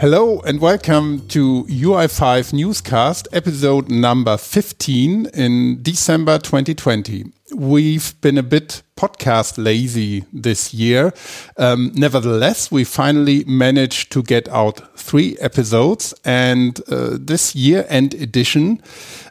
[0.00, 7.30] Hello and welcome to UI5 Newscast, episode number 15 in December 2020.
[7.54, 11.12] We've been a bit podcast lazy this year.
[11.58, 18.14] Um, nevertheless, we finally managed to get out three episodes, and uh, this year end
[18.14, 18.80] edition,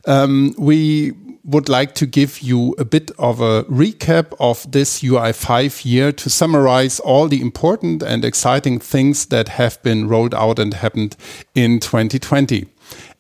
[0.05, 5.85] um, we would like to give you a bit of a recap of this UI5
[5.85, 10.73] year to summarize all the important and exciting things that have been rolled out and
[10.73, 11.15] happened
[11.55, 12.67] in 2020.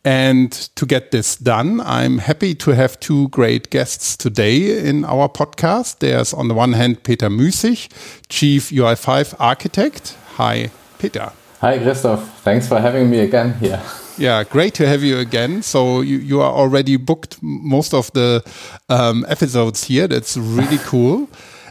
[0.05, 5.27] And to get this done, I'm happy to have two great guests today in our
[5.27, 5.99] podcast.
[5.99, 7.89] There's on the one hand Peter Müßig,
[8.29, 10.15] Chief UI5 Architect.
[10.37, 11.31] Hi, Peter.
[11.59, 12.41] Hi, Christoph.
[12.41, 13.81] Thanks for having me again here.
[14.19, 15.61] Yeah, great to have you again.
[15.61, 18.43] So you, you are already booked most of the
[18.89, 20.09] um, episodes here.
[20.09, 21.29] That's really cool.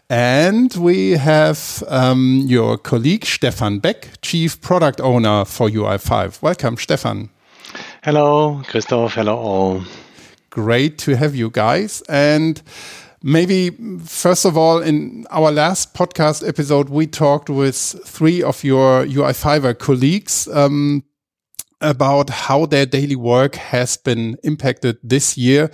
[0.09, 6.41] And we have um, your colleague Stefan Beck, Chief Product Owner for UI5.
[6.41, 7.29] Welcome, Stefan.
[8.03, 9.13] Hello, Christoph.
[9.13, 9.83] Hello, all.
[10.49, 12.01] Great to have you guys.
[12.09, 12.63] And
[13.23, 17.77] maybe first of all, in our last podcast episode, we talked with
[18.07, 20.49] three of your UI5er colleagues.
[20.49, 21.05] Um,
[21.81, 25.71] about how their daily work has been impacted this year,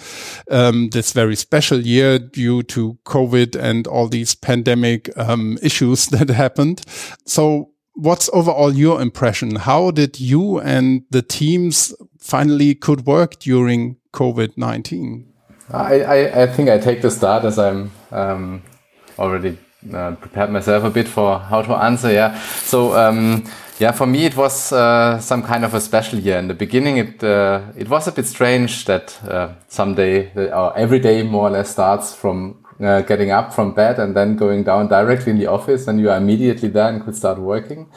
[0.50, 6.28] um, this very special year due to COVID and all these pandemic um, issues that
[6.28, 6.83] happened.
[7.27, 9.56] So what's overall your impression?
[9.56, 15.27] How did you and the teams finally could work during COVID-19?
[15.70, 18.62] I, I, I, think I take the start as I'm um,
[19.18, 19.56] already
[19.92, 22.12] uh, prepared myself a bit for how to answer.
[22.12, 22.39] Yeah.
[22.39, 23.44] So, um,
[23.78, 26.39] yeah, for me it was uh, some kind of a special year.
[26.39, 30.98] In the beginning, it uh, it was a bit strange that uh, someday or every
[30.98, 34.89] day more or less starts from uh, getting up from bed and then going down
[34.89, 37.89] directly in the office, and you are immediately there and could start working.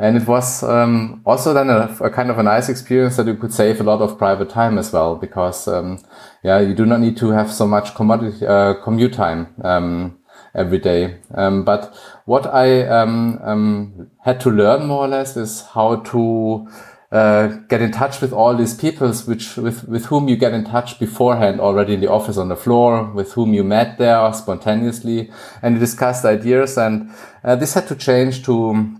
[0.00, 3.34] And it was um, also then a, a, kind of a nice experience that you
[3.34, 5.98] could save a lot of private time as well, because um,
[6.44, 9.48] yeah, you do not need to have so much commodity uh, commute time.
[9.64, 10.17] Um,
[10.54, 11.18] every day.
[11.34, 11.94] Um, but
[12.24, 16.68] what I um, um, had to learn more or less is how to
[17.10, 20.62] uh, get in touch with all these people which with with whom you get in
[20.62, 25.30] touch beforehand already in the office on the floor with whom you met there spontaneously
[25.62, 27.10] and you discussed ideas and
[27.44, 28.94] uh, this had to change to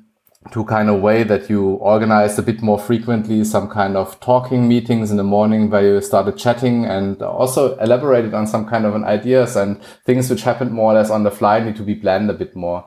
[0.53, 4.69] to kind of way that you organized a bit more frequently some kind of talking
[4.69, 8.95] meetings in the morning where you started chatting and also elaborated on some kind of
[8.95, 11.95] an ideas and things which happened more or less on the fly need to be
[11.95, 12.85] planned a bit more.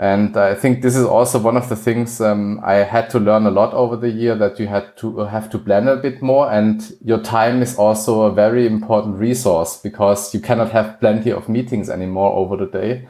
[0.00, 3.46] And I think this is also one of the things um, I had to learn
[3.46, 6.52] a lot over the year that you had to have to plan a bit more.
[6.52, 11.48] And your time is also a very important resource because you cannot have plenty of
[11.48, 13.08] meetings anymore over the day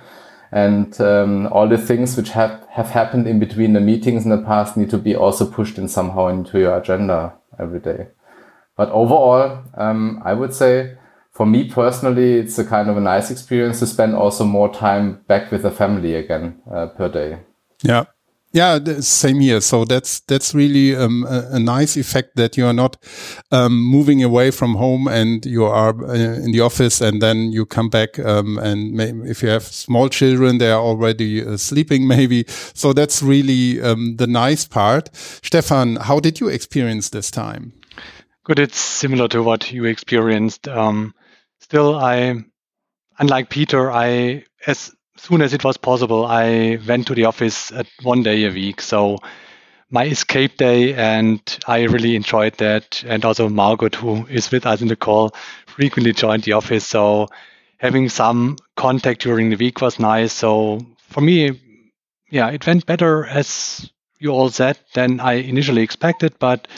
[0.53, 4.43] and um, all the things which have, have happened in between the meetings in the
[4.43, 8.09] past need to be also pushed in somehow into your agenda every day.
[8.77, 10.97] But overall, um, I would say
[11.33, 15.23] for me personally, it's a kind of a nice experience to spend also more time
[15.29, 17.41] back with the family again uh, per day.
[17.83, 18.05] Yeah.
[18.53, 19.61] Yeah, same here.
[19.61, 22.97] So that's that's really um, a, a, nice effect that you are not
[23.53, 27.67] um, moving away from home and you are uh, in the office and then you
[27.67, 32.47] come back um, and if you have small children, they are already uh, sleeping maybe.
[32.49, 35.15] So that's really um, the nice part.
[35.15, 37.75] Stefan, how did you experience this time?
[38.45, 38.59] Good.
[38.59, 40.69] It's similar to what you experienced.
[40.69, 41.15] Um,
[41.61, 42.43] still, I,
[43.19, 47.87] unlike Peter, I as soon as it was possible, I went to the office at
[48.03, 48.81] one day a week.
[48.81, 49.19] So
[49.91, 53.03] my escape day, and I really enjoyed that.
[53.07, 55.35] And also Margot, who is with us in the call,
[55.67, 56.87] frequently joined the office.
[56.87, 57.29] So
[57.79, 60.33] having some contact during the week was nice.
[60.33, 61.61] So for me,
[62.31, 66.35] yeah, it went better as you all said than I initially expected.
[66.39, 66.69] But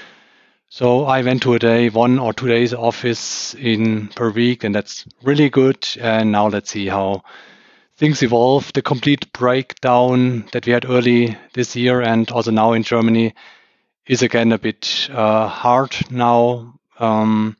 [0.68, 4.72] so I went to a day, one or two days office in per week, and
[4.74, 5.88] that's really good.
[6.00, 7.24] And now let's see how
[8.00, 8.72] things evolve.
[8.72, 13.34] The complete breakdown that we had early this year and also now in Germany
[14.06, 16.74] is again a bit uh, hard now.
[16.98, 17.58] Um,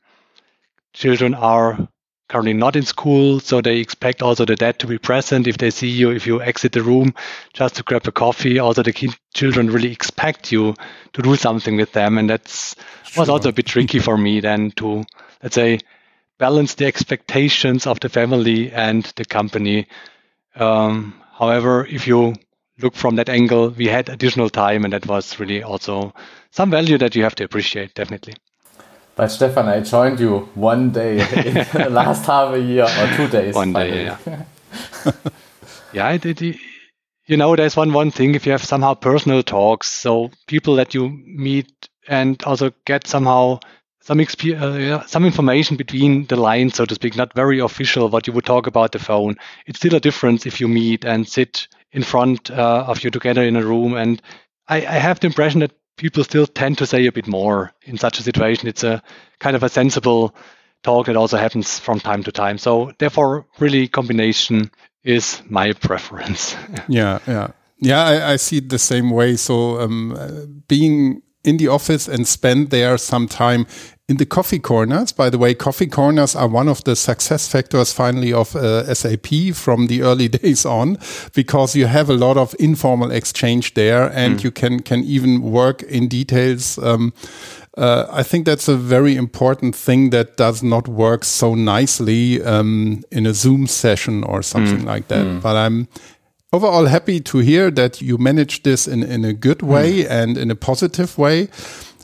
[0.95, 1.87] children are
[2.31, 5.71] currently not in school, so they expect also the dad to be present if they
[5.71, 7.13] see you, if you exit the room
[7.53, 8.59] just to grab a coffee.
[8.59, 10.75] Also, the kid, children really expect you
[11.13, 13.23] to do something with them, and that's sure.
[13.23, 15.05] was also a bit tricky for me then to
[15.43, 15.81] let's say
[16.39, 19.87] balance the expectations of the family and the company
[20.61, 22.35] um, however, if you
[22.81, 26.15] look from that angle, we had additional time, and that was really also
[26.51, 28.35] some value that you have to appreciate, definitely.
[29.17, 33.29] But Stefan, I joined you one day in the last half a year or two
[33.29, 33.55] days.
[33.55, 34.43] One day, yeah.
[35.93, 36.57] yeah, it, it,
[37.27, 40.95] you know, there's one one thing if you have somehow personal talks, so people that
[40.95, 43.61] you meet and also get somehow
[44.02, 48.26] some uh, yeah, some information between the lines, so to speak, not very official what
[48.26, 49.37] you would talk about the phone.
[49.67, 53.43] It's still a difference if you meet and sit in front uh, of you together
[53.43, 53.94] in a room.
[53.94, 54.23] And
[54.69, 57.99] I, I have the impression that people still tend to say a bit more in
[57.99, 58.69] such a situation.
[58.69, 59.02] It's a
[59.38, 60.35] kind of a sensible
[60.82, 62.56] talk that also happens from time to time.
[62.56, 64.70] So therefore, really, combination
[65.05, 66.56] is my preference.
[66.88, 67.49] yeah, yeah,
[67.79, 68.03] yeah.
[68.03, 69.37] I, I, see it the same way.
[69.37, 73.67] So um, uh, being in the office and spend there some time
[74.11, 75.13] in the coffee corners.
[75.13, 79.55] By the way, coffee corners are one of the success factors finally of uh, SAP
[79.55, 80.99] from the early days on,
[81.33, 84.45] because you have a lot of informal exchange there and mm.
[84.45, 86.77] you can, can even work in details.
[86.79, 87.13] Um,
[87.79, 93.05] uh, I think that's a very important thing that does not work so nicely um,
[93.13, 94.87] in a Zoom session or something mm.
[94.87, 95.25] like that.
[95.25, 95.41] Mm.
[95.41, 95.87] But I'm
[96.52, 100.11] overall happy to hear that you managed this in, in a good way mm.
[100.11, 101.49] and in a positive way.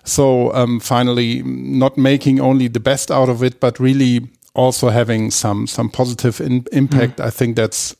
[0.04, 5.30] So um, finally, not making only the best out of it, but really also having
[5.30, 7.18] some some positive in, impact.
[7.18, 7.24] Mm.
[7.24, 7.96] I think that's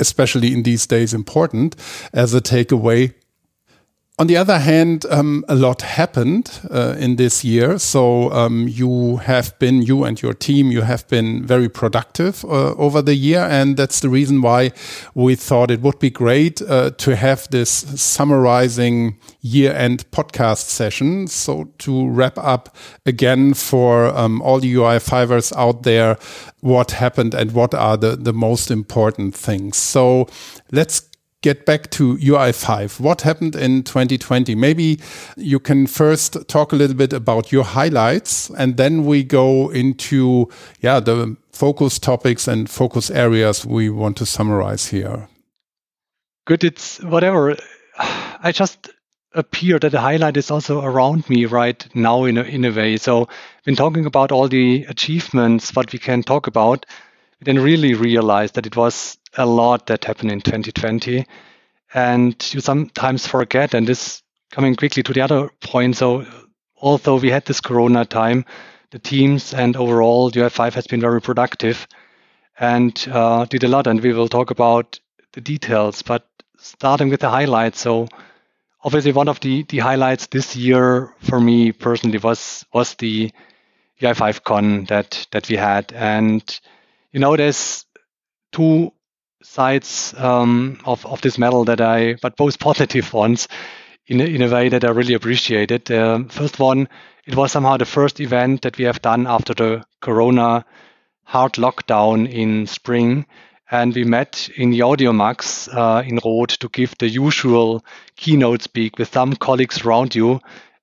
[0.00, 1.76] especially in these days important
[2.12, 3.12] as a takeaway
[4.22, 7.76] on the other hand, um, a lot happened uh, in this year.
[7.76, 12.72] So um, you have been, you and your team, you have been very productive uh,
[12.74, 13.40] over the year.
[13.40, 14.70] And that's the reason why
[15.16, 21.26] we thought it would be great uh, to have this summarizing year end podcast session.
[21.26, 26.16] So to wrap up again for um, all the UI5ers out there,
[26.60, 29.78] what happened and what are the, the most important things.
[29.78, 30.28] So
[30.70, 31.08] let's
[31.42, 33.00] get back to UI5.
[33.00, 34.54] What happened in 2020?
[34.54, 35.00] Maybe
[35.36, 40.48] you can first talk a little bit about your highlights and then we go into
[40.80, 45.28] yeah, the focus topics and focus areas we want to summarize here.
[46.46, 47.56] Good, it's whatever.
[47.98, 48.88] I just
[49.34, 52.96] appear that the highlight is also around me right now in a, in a way.
[52.96, 53.28] So
[53.64, 56.86] when talking about all the achievements, what we can talk about,
[57.40, 61.26] we then really realize that it was a lot that happened in 2020.
[61.94, 65.96] And you sometimes forget, and this coming quickly to the other point.
[65.96, 66.26] So,
[66.76, 68.44] although we had this Corona time,
[68.90, 71.86] the teams and overall UI5 has been very productive
[72.58, 73.86] and uh, did a lot.
[73.86, 75.00] And we will talk about
[75.32, 76.26] the details, but
[76.58, 77.80] starting with the highlights.
[77.80, 78.08] So,
[78.82, 83.32] obviously, one of the, the highlights this year for me personally was was the
[84.00, 86.60] UI5 Con that that we had, and
[87.12, 87.84] you know, there's
[88.52, 88.92] two
[89.42, 93.48] sides um, of, of this medal that I, but both positive ones
[94.06, 95.90] in a, in a way that I really appreciated.
[95.90, 96.88] Um, first one,
[97.26, 100.64] it was somehow the first event that we have done after the Corona
[101.24, 103.26] hard lockdown in spring.
[103.70, 107.82] And we met in the Audimax uh, in Rot to give the usual
[108.16, 110.40] keynote speak with some colleagues around you.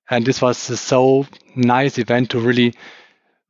[0.08, 2.74] And this was a so nice event to really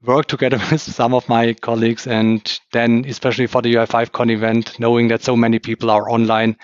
[0.02, 5.08] work together with some of my colleagues and then especially for the UI5Con event, knowing
[5.08, 6.56] that so many people are online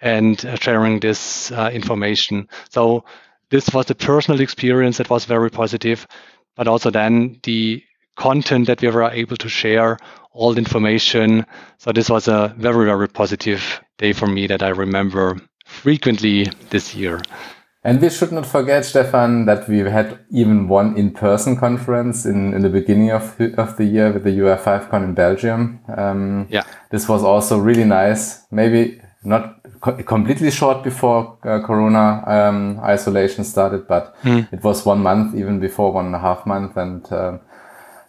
[0.00, 2.48] and uh, sharing this uh, information.
[2.70, 3.04] So
[3.50, 6.06] this was a personal experience that was very positive,
[6.56, 7.82] but also then the
[8.16, 9.98] content that we were able to share,
[10.32, 11.46] all the information.
[11.78, 16.94] So this was a very, very positive day for me that I remember frequently this
[16.94, 17.22] year.
[17.84, 22.62] And we should not forget, Stefan, that we had even one in-person conference in, in
[22.62, 25.80] the beginning of, of the year with the UI5Con in Belgium.
[25.96, 26.62] Um, yeah.
[26.90, 28.44] This was also really nice.
[28.52, 34.46] Maybe not co completely short before uh, Corona um, isolation started, but mm.
[34.52, 36.76] it was one month, even before one and a half month.
[36.76, 37.38] And uh,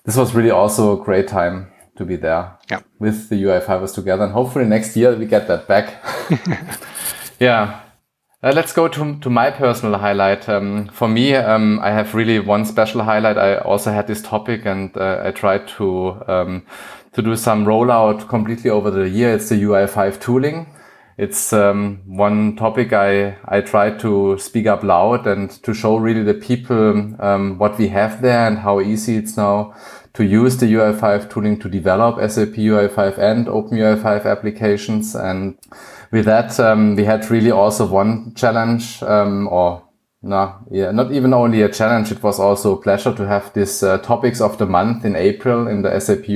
[0.05, 2.81] this was really also a great time to be there yeah.
[2.99, 4.23] with the UI5ers together.
[4.23, 6.03] And hopefully next year we get that back.
[7.39, 7.79] yeah.
[8.43, 10.49] Uh, let's go to, to my personal highlight.
[10.49, 13.37] Um, for me, um, I have really one special highlight.
[13.37, 16.65] I also had this topic and uh, I tried to, um,
[17.13, 19.33] to do some rollout completely over the year.
[19.33, 20.67] It's the UI5 tooling.
[21.17, 26.23] It's um, one topic I, I tried to speak up loud and to show really
[26.23, 29.73] the people um, what we have there and how easy it's now
[30.13, 35.15] to use the UI5 tooling to develop SAP UI5 and OpenUI5 applications.
[35.15, 35.57] And
[36.11, 39.83] with that, um, we had really also one challenge, um, or
[40.21, 42.11] no, yeah, not even only a challenge.
[42.11, 45.67] It was also a pleasure to have this uh, topics of the month in April
[45.67, 46.27] in the SAP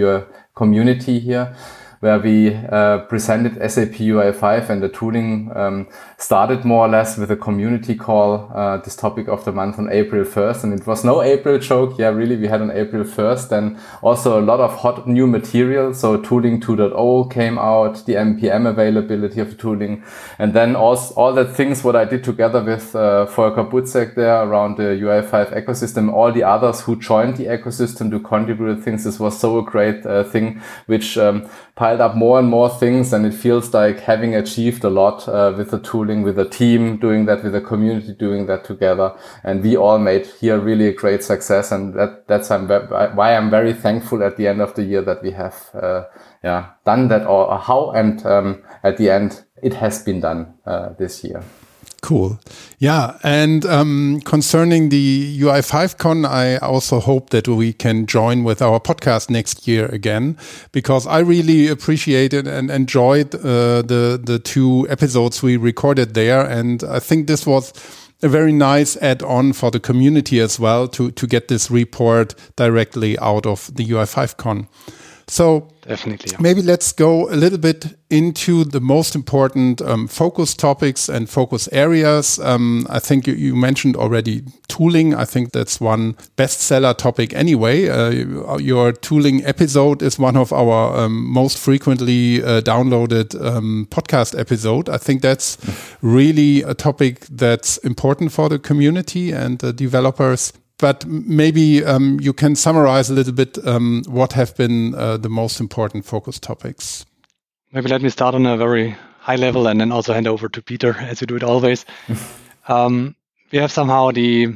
[0.56, 1.56] community here,
[2.00, 5.88] where we uh, presented SAP UI5 and the tooling um,
[6.18, 9.90] started more or less with a community call, uh, this topic of the month on
[9.92, 10.64] April 1st.
[10.64, 11.98] And it was no April joke.
[11.98, 13.52] Yeah, really, we had on April 1st.
[13.52, 15.94] And also a lot of hot new material.
[15.94, 20.04] So tooling 2.0 came out, the NPM availability of tooling.
[20.38, 24.44] And then all, all the things what I did together with uh, Volker Buzek there
[24.44, 29.04] around the UI5 ecosystem, all the others who joined the ecosystem to contribute things.
[29.04, 33.14] This was so a great uh, thing, which um, piled up more and more things.
[33.14, 36.98] And it feels like having achieved a lot uh, with the tooling, with the team
[36.98, 39.16] doing that, with the community doing that together.
[39.44, 41.72] And we all made here really a great success.
[41.72, 45.32] And that, that's why I'm very thankful at the end of the year that we
[45.32, 46.04] have, uh,
[46.44, 47.92] yeah, done that or how.
[47.92, 51.44] And um, at the end, it has been done uh, this year.
[52.02, 52.40] Cool.
[52.78, 53.18] Yeah.
[53.24, 59.30] And um, concerning the UI5Con, I also hope that we can join with our podcast
[59.30, 60.38] next year again,
[60.72, 66.46] because I really appreciated and enjoyed uh, the, the two episodes we recorded there.
[66.46, 67.74] And I think this was
[68.22, 73.18] a very nice add-on for the community as well to, to get this report directly
[73.20, 74.68] out of the UI5Con.
[75.28, 76.38] So definitely, yeah.
[76.40, 81.68] maybe let's go a little bit into the most important um, focus topics and focus
[81.72, 82.40] areas.
[82.40, 85.16] Um, I think you, you, mentioned already tooling.
[85.16, 87.90] I think that's one bestseller topic anyway.
[87.90, 94.38] Uh, your tooling episode is one of our um, most frequently uh, downloaded um, podcast
[94.40, 94.90] episode.
[94.90, 95.58] I think that's
[96.02, 102.34] really a topic that's important for the community and the developers but maybe um, you
[102.34, 107.06] can summarize a little bit um, what have been uh, the most important focus topics.
[107.72, 110.62] Maybe let me start on a very high level and then also hand over to
[110.62, 111.86] Peter, as you do it always.
[112.68, 113.16] um,
[113.52, 114.56] we have somehow the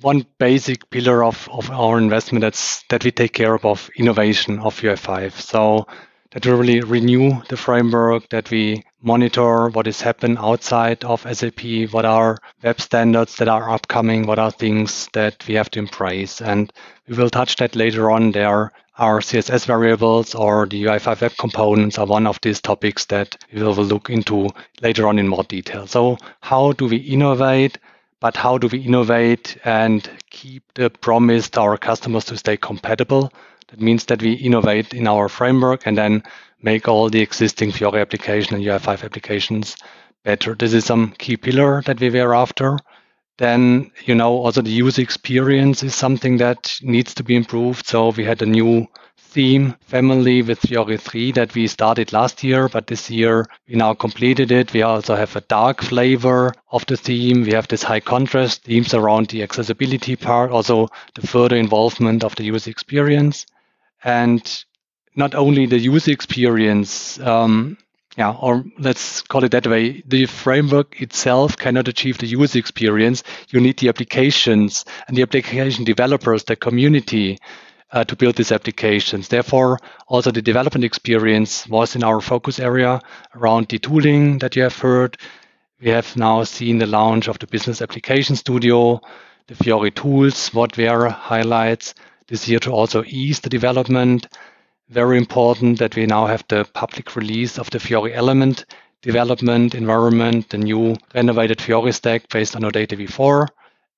[0.00, 4.58] one basic pillar of, of our investment that's that we take care of, of innovation
[4.58, 5.32] of UI5.
[5.32, 5.86] So
[6.32, 11.60] that we really renew the framework, that we monitor what is happening outside of SAP,
[11.90, 16.40] what are web standards that are upcoming, what are things that we have to embrace.
[16.40, 16.72] And
[17.06, 18.32] we will touch that later on.
[18.32, 23.36] There are CSS variables or the UI5 web components are one of these topics that
[23.52, 24.48] we will look into
[24.80, 25.86] later on in more detail.
[25.86, 27.78] So how do we innovate?
[28.20, 33.32] But how do we innovate and keep the promise to our customers to stay compatible?
[33.72, 36.24] That means that we innovate in our framework and then
[36.60, 39.76] make all the existing Fiori application and UI5 applications
[40.24, 40.54] better.
[40.54, 42.76] This is some key pillar that we were after.
[43.38, 47.86] Then, you know, also the user experience is something that needs to be improved.
[47.86, 52.68] So we had a new theme family with Fiori 3 that we started last year,
[52.68, 54.74] but this year we now completed it.
[54.74, 57.44] We also have a dark flavor of the theme.
[57.44, 62.34] We have this high contrast themes around the accessibility part, also the further involvement of
[62.34, 63.46] the user experience.
[64.04, 64.64] And
[65.14, 67.76] not only the user experience, um,
[68.16, 73.22] yeah, or let's call it that way, the framework itself cannot achieve the user experience.
[73.48, 77.38] You need the applications and the application developers, the community,
[77.90, 79.28] uh, to build these applications.
[79.28, 79.78] Therefore,
[80.08, 83.00] also the development experience was in our focus area
[83.34, 85.16] around the tooling that you have heard.
[85.80, 89.00] We have now seen the launch of the Business Application Studio,
[89.46, 91.94] the Fiori tools, what were highlights
[92.28, 94.28] this year to also ease the development
[94.88, 98.66] very important that we now have the public release of the Fiori element
[99.00, 103.48] development environment, the new renovated Fiori stack based on OData v4,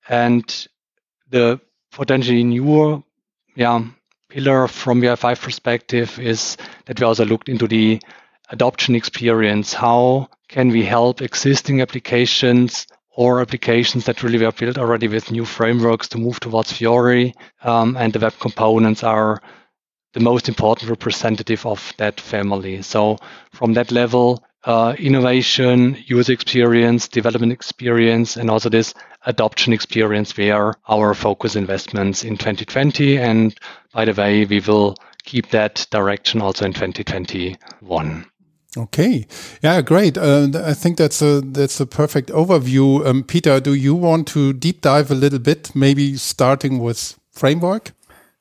[0.09, 0.67] and
[1.29, 1.59] the
[1.91, 3.03] potentially newer
[3.55, 3.83] yeah,
[4.29, 8.01] pillar from UI5 perspective is that we also looked into the
[8.49, 9.73] adoption experience.
[9.73, 15.45] How can we help existing applications or applications that really were built already with new
[15.45, 17.33] frameworks to move towards Fiori?
[17.63, 19.41] Um, and the web components are
[20.13, 22.81] the most important representative of that family.
[22.81, 23.17] So
[23.51, 28.93] from that level, uh, innovation, user experience, development experience, and also this
[29.25, 33.17] adoption experience were our focus investments in 2020.
[33.17, 33.55] And
[33.93, 38.25] by the way, we will keep that direction also in 2021.
[38.77, 39.25] Okay,
[39.63, 40.17] yeah, great.
[40.17, 43.05] Uh, I think that's a that's a perfect overview.
[43.05, 47.93] Um, Peter, do you want to deep dive a little bit, maybe starting with framework?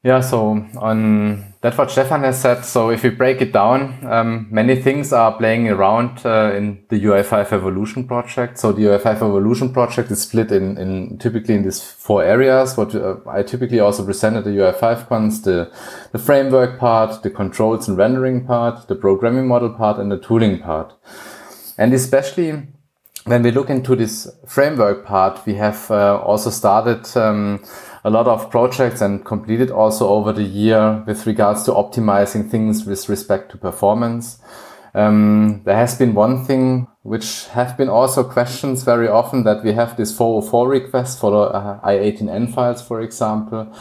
[0.04, 2.62] Yeah, so on that what Stefan has said.
[2.66, 7.02] So if we break it down, um, many things are playing around uh, in the
[7.02, 8.58] UI5 Evolution project.
[8.58, 12.76] So the UI5 Evolution project is split in, in typically in these four areas.
[12.76, 15.72] What uh, I typically also presented the UI5 cons, the,
[16.12, 20.58] the framework part, the controls and rendering part, the programming model part, and the tooling
[20.58, 20.92] part.
[21.78, 22.62] And especially
[23.24, 27.64] when we look into this framework part, we have uh, also started um,
[28.04, 32.84] a lot of projects and completed also over the year with regards to optimizing things
[32.84, 34.38] with respect to performance.
[34.94, 39.72] Um, there has been one thing which have been also questions very often that we
[39.72, 43.74] have this 404 request for the uh, i18n files, for example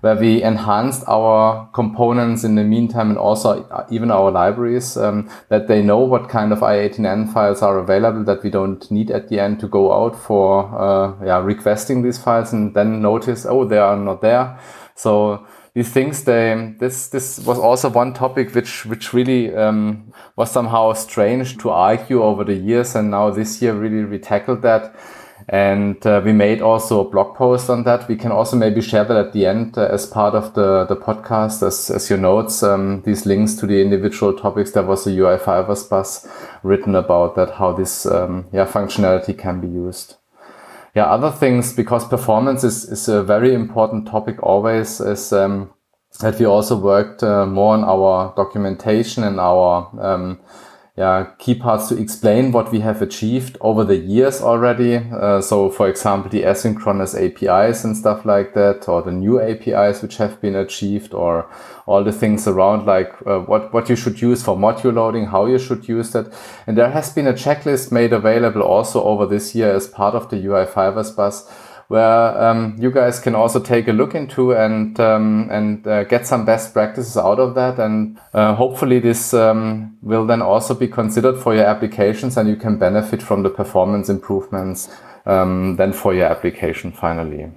[0.00, 5.68] where we enhanced our components in the meantime and also even our libraries um, that
[5.68, 9.38] they know what kind of i18n files are available that we don't need at the
[9.38, 13.78] end to go out for uh, yeah, requesting these files and then notice, oh, they
[13.78, 14.58] are not there.
[14.94, 20.50] So these things, they, this, this was also one topic which, which really um, was
[20.50, 22.94] somehow strange to argue over the years.
[22.94, 24.94] And now this year really we tackled that
[25.52, 28.06] and uh, we made also a blog post on that.
[28.06, 30.94] We can also maybe share that at the end uh, as part of the, the
[30.94, 34.70] podcast, as, as your notes, um, these links to the individual topics.
[34.70, 36.28] There was a UI5 bus
[36.62, 40.14] written about that, how this um, yeah, functionality can be used.
[40.94, 45.74] Yeah, other things, because performance is, is a very important topic always, is um,
[46.20, 50.38] that we also worked uh, more on our documentation and our um,
[51.00, 54.96] yeah, key parts to explain what we have achieved over the years already.
[54.96, 60.02] Uh, so, for example, the asynchronous APIs and stuff like that, or the new APIs
[60.02, 61.48] which have been achieved, or
[61.86, 65.46] all the things around like uh, what, what you should use for module loading, how
[65.46, 66.30] you should use that.
[66.66, 70.28] And there has been a checklist made available also over this year as part of
[70.28, 71.50] the UI5ers Buzz
[71.90, 76.24] where um, you guys can also take a look into and um, and uh, get
[76.24, 77.80] some best practices out of that.
[77.80, 82.54] And uh, hopefully, this um, will then also be considered for your applications, and you
[82.54, 84.88] can benefit from the performance improvements
[85.26, 87.50] um, then for your application finally.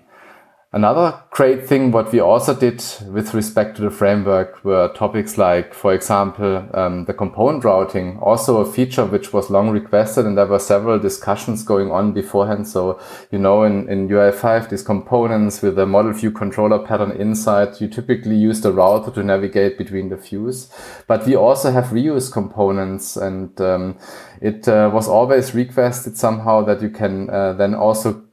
[0.75, 5.71] Another great thing, what we also did with respect to the framework were topics like,
[5.71, 10.47] for example, um, the component routing, also a feature which was long requested and there
[10.47, 12.67] were several discussions going on beforehand.
[12.67, 12.99] So,
[13.29, 17.87] you know, in, in UI5, these components with the model view controller pattern inside, you
[17.87, 20.73] typically use the router to navigate between the views.
[21.05, 23.99] But we also have reuse components and um,
[24.41, 28.23] it uh, was always requested somehow that you can uh, then also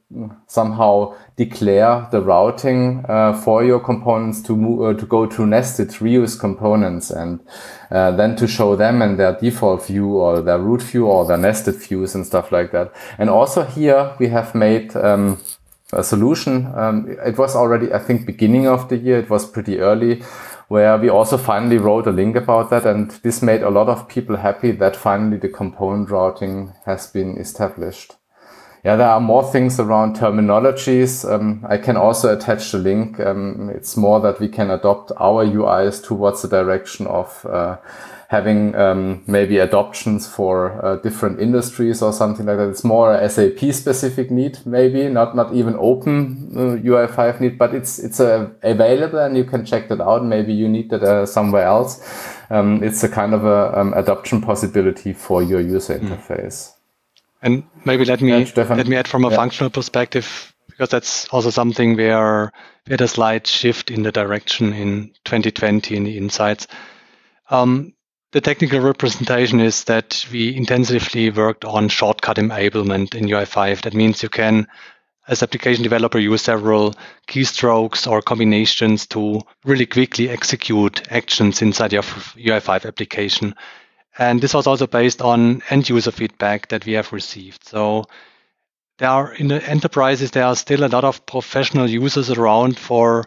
[0.47, 5.89] somehow declare the routing uh, for your components to move uh, to go to nested
[5.89, 7.39] reuse components and
[7.91, 11.37] uh, then to show them in their default view or their root view or their
[11.37, 12.93] nested views and stuff like that.
[13.17, 15.39] And also here we have made um,
[15.93, 16.71] a solution.
[16.75, 19.19] Um, it was already, I think, beginning of the year.
[19.19, 20.23] It was pretty early
[20.67, 22.85] where we also finally wrote a link about that.
[22.85, 27.37] And this made a lot of people happy that finally the component routing has been
[27.37, 28.15] established
[28.83, 31.29] yeah, there are more things around terminologies.
[31.29, 33.19] Um, I can also attach the link.
[33.19, 37.77] Um, it's more that we can adopt our UIs towards the direction of uh,
[38.29, 42.69] having um, maybe adoptions for uh, different industries or something like that.
[42.69, 47.75] It's more a SAP specific need, maybe not not even open uh, UI5 need, but
[47.75, 50.25] it's it's uh, available and you can check that out.
[50.25, 52.01] Maybe you need that uh, somewhere else.
[52.49, 56.80] Um, it's a kind of a um, adoption possibility for your user mm.
[57.41, 59.35] And maybe let me let me add from a yeah.
[59.35, 62.51] functional perspective because that's also something where
[62.87, 66.67] we had a slight shift in the direction in 2020 in the insights.
[67.49, 67.93] Um,
[68.31, 73.81] the technical representation is that we intensively worked on shortcut enablement in UI5.
[73.81, 74.67] That means you can,
[75.27, 76.95] as application developer, use several
[77.27, 83.53] keystrokes or combinations to really quickly execute actions inside your UI5 application.
[84.21, 87.67] And this was also based on end user feedback that we have received.
[87.67, 88.05] So
[88.99, 93.25] there are in the enterprises, there are still a lot of professional users around for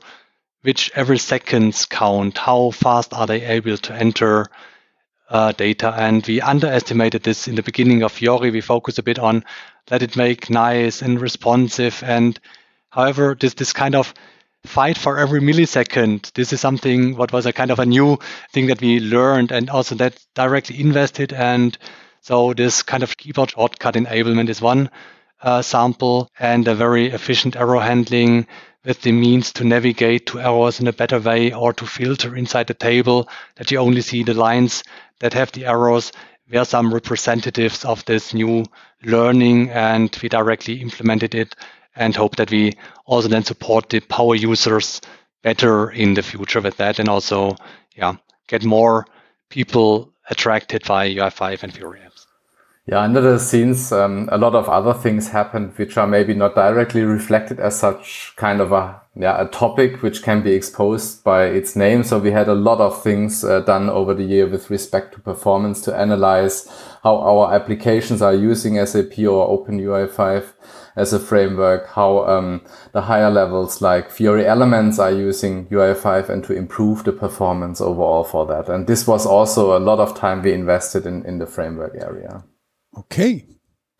[0.62, 2.38] which every seconds count.
[2.38, 4.46] How fast are they able to enter
[5.28, 5.92] uh, data?
[5.92, 8.52] And we underestimated this in the beginning of Fiori.
[8.52, 9.44] We focus a bit on
[9.90, 12.04] let it make nice and responsive.
[12.06, 12.38] And
[12.90, 14.14] however, this this kind of
[14.64, 16.32] fight for every millisecond.
[16.34, 18.18] This is something what was a kind of a new
[18.52, 21.32] thing that we learned and also that directly invested.
[21.32, 21.76] And
[22.20, 24.90] so this kind of keyboard shortcut enablement is one
[25.42, 28.46] uh, sample and a very efficient error handling
[28.84, 32.66] with the means to navigate to errors in a better way or to filter inside
[32.66, 34.82] the table that you only see the lines
[35.20, 36.12] that have the errors
[36.50, 38.64] were some representatives of this new
[39.02, 41.54] learning and we directly implemented it
[41.96, 42.72] and hope that we
[43.06, 45.00] also then support the power users
[45.42, 47.56] better in the future with that and also
[47.96, 48.14] yeah
[48.48, 49.06] get more
[49.48, 52.26] people attracted by UI5 and Fiori apps.
[52.86, 56.54] Yeah, under the scenes, um, a lot of other things happened which are maybe not
[56.54, 61.44] directly reflected as such kind of a yeah, a topic which can be exposed by
[61.44, 62.02] its name.
[62.02, 65.20] So we had a lot of things uh, done over the year with respect to
[65.20, 66.68] performance to analyze
[67.04, 70.52] how our applications are using SAP or OpenUI5
[70.96, 76.44] as a framework, how um, the higher levels like Fiori Elements are using UI5 and
[76.44, 78.68] to improve the performance overall for that.
[78.68, 82.44] And this was also a lot of time we invested in, in the framework area.
[82.96, 83.46] Okay.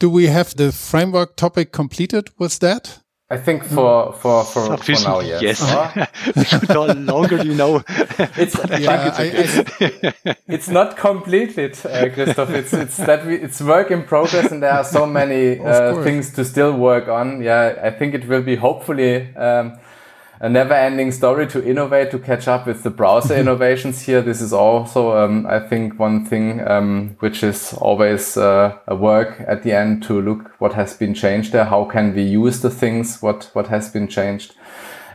[0.01, 3.01] Do we have the framework topic completed with that?
[3.31, 5.43] I think for for for, for now, yes.
[5.43, 6.69] yes.
[6.71, 7.83] Uh, longer, you know.
[8.37, 12.51] it's yeah, it's, it's, not completed, uh, Christoph.
[12.51, 16.35] It's it's that we, it's work in progress, and there are so many uh, things
[16.35, 17.43] to still work on.
[17.43, 19.35] Yeah, I think it will be hopefully.
[19.37, 19.79] Um,
[20.45, 24.21] a never-ending story to innovate to catch up with the browser innovations here.
[24.21, 29.43] This is also, um, I think, one thing um, which is always uh, a work
[29.49, 31.65] at the end to look what has been changed there.
[31.65, 33.23] How can we use the things?
[33.23, 34.55] What what has been changed?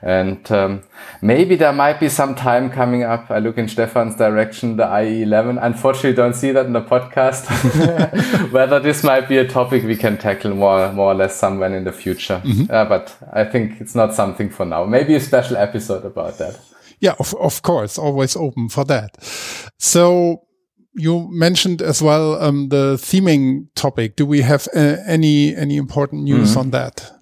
[0.02, 0.84] And um,
[1.22, 3.30] maybe there might be some time coming up.
[3.30, 5.60] I look in Stefan's direction, the IE11.
[5.62, 7.46] Unfortunately, don't see that in the podcast.
[8.52, 11.84] Whether this might be a topic we can tackle more, more or less somewhere in
[11.84, 12.42] the future.
[12.44, 12.70] Mm -hmm.
[12.72, 14.86] uh, but I think it's not something for now.
[14.86, 16.60] Maybe a special episode about that.
[17.00, 19.18] Yeah, of, of course, always open for that.
[19.78, 20.36] So
[20.94, 24.16] you mentioned as well um, the theming topic.
[24.16, 26.60] Do we have uh, any any important news mm -hmm.
[26.60, 27.19] on that?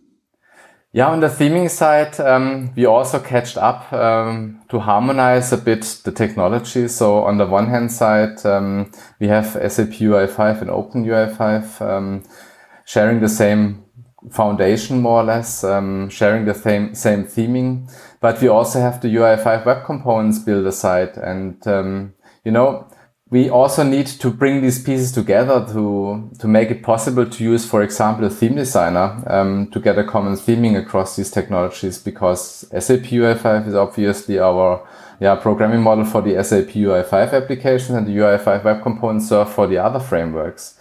[0.93, 5.81] Yeah, on the theming side, um, we also catched up um, to harmonize a bit
[6.05, 6.87] the technology.
[6.87, 12.23] So on the one hand side, um, we have SAP UI5 and Open UI5 um,
[12.85, 13.83] sharing the same
[14.31, 17.91] foundation more or less, um, sharing the same, same theming.
[18.21, 21.17] But we also have the UI5 web components builder side.
[21.17, 22.13] And, um,
[22.45, 22.87] you know,
[23.29, 27.65] we also need to bring these pieces together to to make it possible to use,
[27.65, 31.97] for example, a theme designer um, to get a common theming across these technologies.
[31.99, 34.87] Because SAP UI5 is obviously our
[35.19, 39.67] yeah programming model for the SAP UI5 applications, and the UI5 web components serve for
[39.67, 40.75] the other frameworks.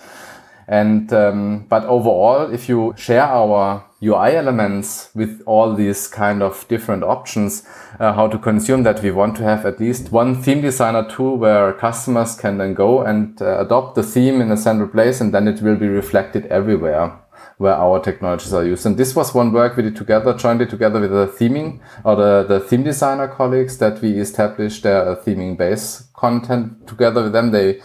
[0.68, 6.66] And um, but overall, if you share our UI elements with all these kind of
[6.68, 7.66] different options,
[7.98, 11.38] uh, how to consume that, we want to have at least one theme designer tool
[11.38, 15.32] where customers can then go and uh, adopt the theme in a central place, and
[15.32, 17.18] then it will be reflected everywhere
[17.58, 18.84] where our technologies are used.
[18.84, 22.44] And this was one work we did together, jointly together with the theming or the,
[22.46, 27.52] the theme designer colleagues that we established their theming base content together with them.
[27.52, 27.80] They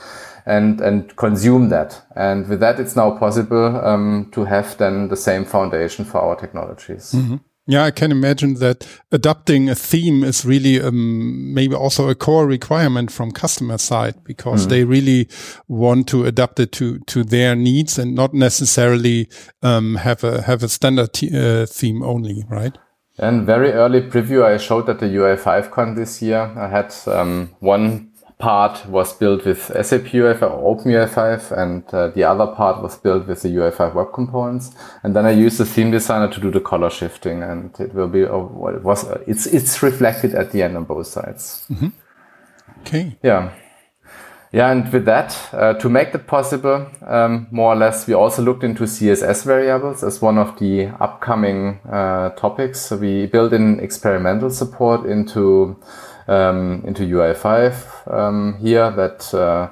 [0.46, 2.02] and and consume that.
[2.16, 6.36] And with that, it's now possible um, to have then the same foundation for our
[6.36, 7.14] technologies.
[7.14, 7.40] Mm -hmm.
[7.68, 12.48] Yeah, I can imagine that adopting a theme is really um, maybe also a core
[12.48, 14.70] requirement from customer side because mm.
[14.70, 15.28] they really
[15.68, 19.30] want to adapt it to to their needs and not necessarily
[19.62, 22.78] um, have a have a standard uh, theme only, right?
[23.18, 26.52] And very early preview, I showed at the UI5 Con this year.
[26.58, 28.11] I had um, one
[28.42, 33.28] part was built with SAP UI5 or OpenUI5, and uh, the other part was built
[33.28, 34.72] with the UI5 web components.
[35.04, 38.08] And then I used the theme designer to do the color shifting, and it will
[38.08, 41.66] be oh, it was uh, it's it's reflected at the end on both sides.
[41.70, 41.92] Mm -hmm.
[42.82, 43.18] Okay.
[43.24, 43.50] Yeah.
[44.54, 48.42] Yeah, and with that, uh, to make that possible, um, more or less, we also
[48.42, 52.82] looked into CSS variables as one of the upcoming uh, topics.
[52.88, 55.78] So we built in experimental support into
[56.28, 59.70] um, into UI5 um, here that uh,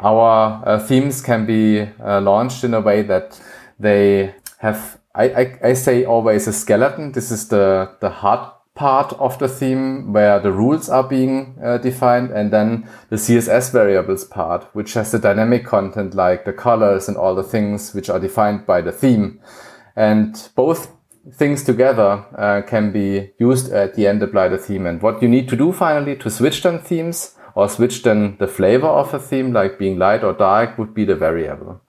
[0.00, 3.40] our uh, themes can be uh, launched in a way that
[3.78, 7.12] they have, I, I, I, say always a skeleton.
[7.12, 11.78] This is the, the hard part of the theme where the rules are being uh,
[11.78, 17.08] defined and then the CSS variables part, which has the dynamic content like the colors
[17.08, 19.40] and all the things which are defined by the theme.
[19.96, 20.92] And both
[21.34, 24.86] things together uh, can be used at the end apply the theme.
[24.86, 28.46] And what you need to do finally to switch them themes or switch then the
[28.46, 31.80] flavor of a theme, like being light or dark, would be the variable.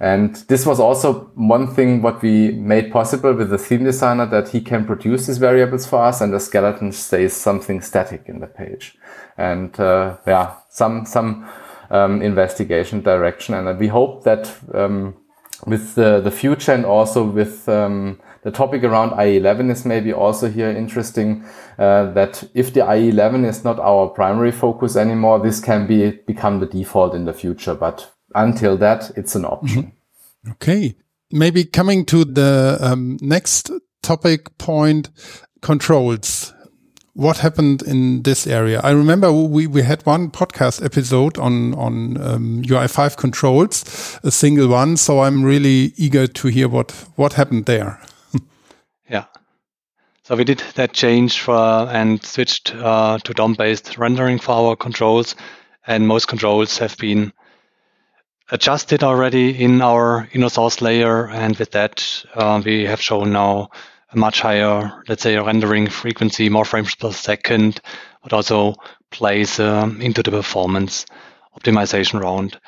[0.00, 4.48] And this was also one thing what we made possible with the theme designer that
[4.48, 8.48] he can produce these variables for us and the skeleton stays something static in the
[8.48, 8.96] page.
[9.38, 11.48] And uh, yeah, some some
[11.90, 13.54] um, investigation direction.
[13.54, 15.14] And we hope that um,
[15.66, 20.48] with the, the future and also with um, the topic around IE11 is maybe also
[20.48, 21.44] here interesting
[21.78, 26.60] uh, that if the IE11 is not our primary focus anymore, this can be become
[26.60, 27.74] the default in the future.
[27.74, 29.82] But until that, it's an option.
[29.82, 29.90] Mm
[30.44, 30.52] -hmm.
[30.52, 30.96] Okay.
[31.30, 35.10] Maybe coming to the um, next topic point,
[35.60, 36.54] controls
[37.14, 38.80] what happened in this area?
[38.84, 43.84] I remember we, we had one podcast episode on on um, UI5 controls,
[44.22, 44.96] a single one.
[44.96, 47.98] So I'm really eager to hear what what happened there.
[49.08, 49.24] Yeah.
[50.22, 55.36] So we did that change for, and switched uh, to DOM-based rendering for our controls,
[55.86, 57.32] and most controls have been
[58.50, 63.68] adjusted already in our inner source layer, and with that uh, we have shown now
[64.10, 67.80] a much higher, let's say, rendering frequency, more frames per second,
[68.22, 68.74] but also
[69.10, 71.04] plays um, into the performance
[71.58, 72.58] optimization round.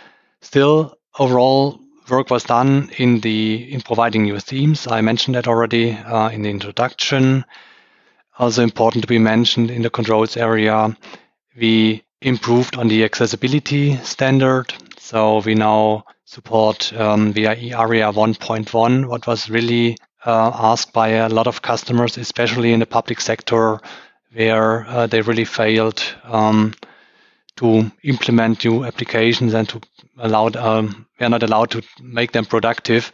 [0.43, 4.87] Still, overall, work was done in the in providing new themes.
[4.87, 7.45] I mentioned that already uh, in the introduction.
[8.39, 10.97] Also important to be mentioned in the controls area,
[11.57, 14.75] we improved on the accessibility standard.
[14.99, 21.47] So we now support um, WAI-ARIA 1.1, what was really uh, asked by a lot
[21.47, 23.81] of customers, especially in the public sector,
[24.33, 26.75] where uh, they really failed um,
[27.57, 29.81] to implement new applications and to
[30.19, 33.13] allow um, we are not allowed to make them productive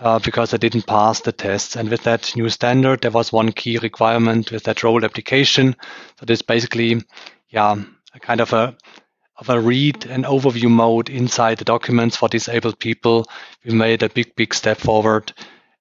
[0.00, 1.76] uh, because they didn't pass the tests.
[1.76, 5.76] And with that new standard, there was one key requirement with that role application.
[6.18, 7.02] So this basically,
[7.48, 7.76] yeah,
[8.14, 8.76] a kind of a
[9.36, 13.26] of a read and overview mode inside the documents for disabled people.
[13.64, 15.32] We made a big, big step forward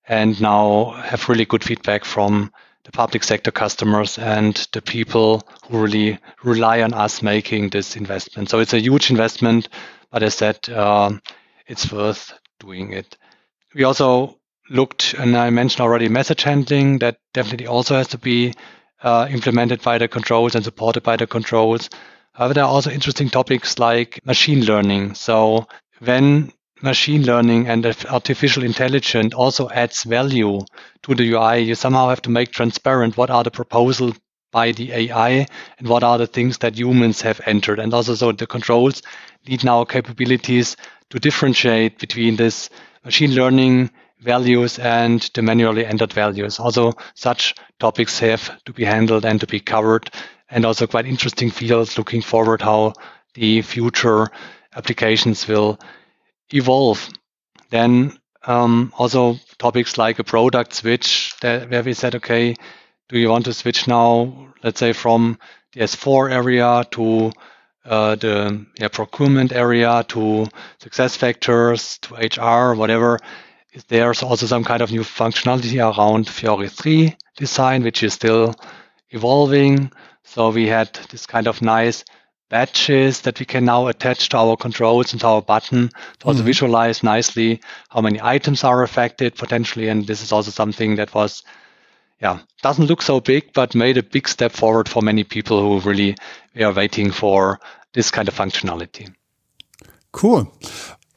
[0.08, 2.52] and now have really good feedback from
[2.84, 8.50] the public sector customers and the people who really rely on us making this investment.
[8.50, 9.70] So it's a huge investment,
[10.14, 11.12] but as I said, uh,
[11.66, 13.18] it's worth doing it.
[13.74, 14.38] We also
[14.70, 18.54] looked, and I mentioned already message handling, that definitely also has to be
[19.02, 21.90] uh, implemented by the controls and supported by the controls.
[22.34, 25.16] However, there are also interesting topics like machine learning.
[25.16, 25.68] So
[26.00, 30.60] when machine learning and artificial intelligence also adds value
[31.02, 34.16] to the UI, you somehow have to make transparent what are the proposals
[34.54, 35.46] by the AI
[35.80, 37.80] and what are the things that humans have entered.
[37.80, 39.02] And also, so the controls
[39.46, 40.78] need now capabilities
[41.10, 42.70] to differentiate between this
[43.04, 46.60] machine learning values and the manually entered values.
[46.60, 50.10] Also, such topics have to be handled and to be covered.
[50.50, 52.94] And also, quite interesting fields looking forward how
[53.34, 54.28] the future
[54.76, 55.80] applications will
[56.54, 57.10] evolve.
[57.72, 62.56] Then um, also topics like a product switch that, where we said, okay,
[63.10, 65.38] do you want to switch now, let's say from
[65.74, 67.32] the S4 area to
[67.86, 70.48] uh, the yeah, procurement area to
[70.80, 73.20] SuccessFactors to HR, whatever.
[73.88, 78.56] There's also some kind of new functionality around Fiori 3 design, which is still
[79.10, 79.92] evolving.
[80.24, 82.06] So we had this kind of nice
[82.50, 85.90] badges that we can now attach to our controls and to our button
[86.20, 86.46] to also mm-hmm.
[86.46, 89.88] visualize nicely how many items are affected potentially.
[89.88, 91.44] And this is also something that was,
[92.24, 95.88] yeah, doesn't look so big, but made a big step forward for many people who
[95.88, 96.16] really
[96.60, 97.60] are waiting for
[97.92, 99.14] this kind of functionality.
[100.14, 100.52] Cool.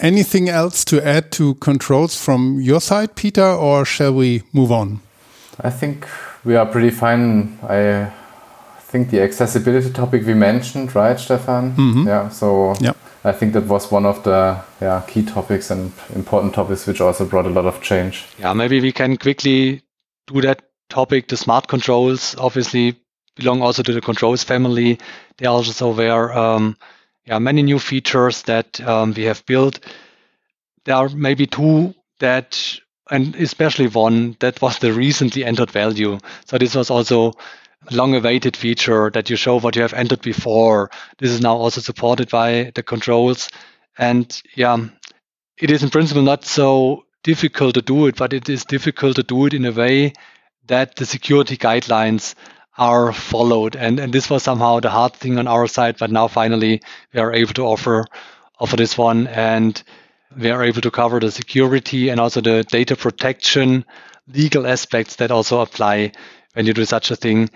[0.00, 5.00] Anything else to add to controls from your side, Peter, or shall we move on?
[5.60, 6.06] I think
[6.44, 7.56] we are pretty fine.
[7.62, 8.12] I
[8.80, 11.72] think the accessibility topic we mentioned, right, Stefan?
[11.76, 12.08] Mm-hmm.
[12.08, 12.28] Yeah.
[12.30, 12.96] So yep.
[13.24, 17.24] I think that was one of the yeah key topics and important topics, which also
[17.24, 18.26] brought a lot of change.
[18.38, 19.82] Yeah, maybe we can quickly
[20.26, 21.28] do that topic.
[21.28, 22.96] The smart controls obviously
[23.36, 24.98] belong also to the controls family.
[25.38, 26.76] They also were um,
[27.24, 29.80] yeah many new features that um, we have built.
[30.84, 32.78] There are maybe two that
[33.10, 36.18] and especially one that was the recently entered value.
[36.46, 37.32] So this was also
[37.88, 40.90] a long awaited feature that you show what you have entered before.
[41.18, 43.48] This is now also supported by the controls.
[43.98, 44.88] And yeah,
[45.58, 49.22] it is in principle not so difficult to do it, but it is difficult to
[49.22, 50.12] do it in a way
[50.68, 52.34] that the security guidelines
[52.78, 53.76] are followed.
[53.76, 57.20] And, and this was somehow the hard thing on our side, but now finally we
[57.20, 58.04] are able to offer
[58.58, 59.82] offer this one and
[60.36, 63.84] we are able to cover the security and also the data protection
[64.32, 66.12] legal aspects that also apply
[66.54, 67.50] when you do such a thing.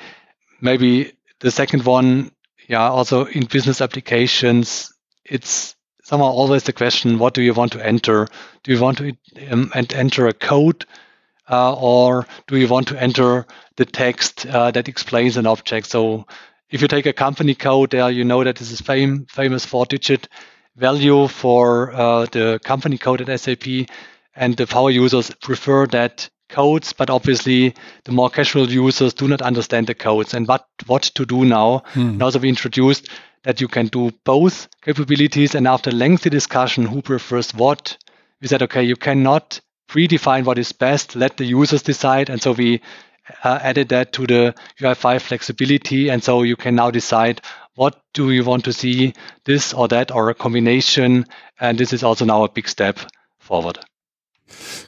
[0.61, 2.31] Maybe the second one,
[2.68, 4.92] yeah, also in business applications,
[5.25, 8.29] it's somehow always the question: What do you want to enter?
[8.62, 9.16] Do you want to
[9.51, 10.85] um, enter a code,
[11.51, 15.87] uh, or do you want to enter the text uh, that explains an object?
[15.87, 16.27] So,
[16.71, 20.29] if you take a company code, there you know that this is fame, famous four-digit
[20.77, 23.89] value for uh, the company code at SAP,
[24.37, 29.43] and the power users prefer that codes, but obviously the more casual users do not
[29.43, 31.83] understand the codes and what, what to do now.
[31.95, 32.11] Mm.
[32.13, 33.09] And also we introduced
[33.45, 37.97] that you can do both capabilities and after lengthy discussion who prefers what,
[38.41, 42.31] we said, okay, you cannot predefine what is best, let the users decide.
[42.31, 42.81] And so we
[43.44, 46.09] uh, added that to the UI5 flexibility.
[46.09, 47.40] And so you can now decide
[47.74, 51.26] what do you want to see, this or that, or a combination.
[51.59, 52.98] And this is also now a big step
[53.38, 53.79] forward.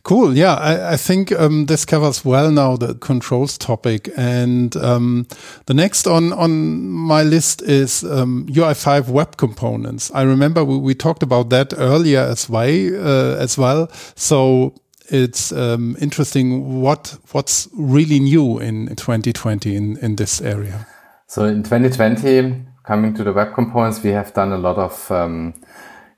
[0.03, 0.37] Cool.
[0.37, 4.09] Yeah, I, I think um, this covers well now the controls topic.
[4.17, 5.27] And um,
[5.67, 10.11] the next on on my list is um, UI5 web components.
[10.13, 12.51] I remember we, we talked about that earlier as.
[12.51, 13.89] Uh, as well.
[14.17, 14.75] So
[15.13, 20.87] it's um, interesting what what's really new in 2020 in in this area.
[21.27, 25.55] So in 2020, coming to the web components, we have done a lot of um,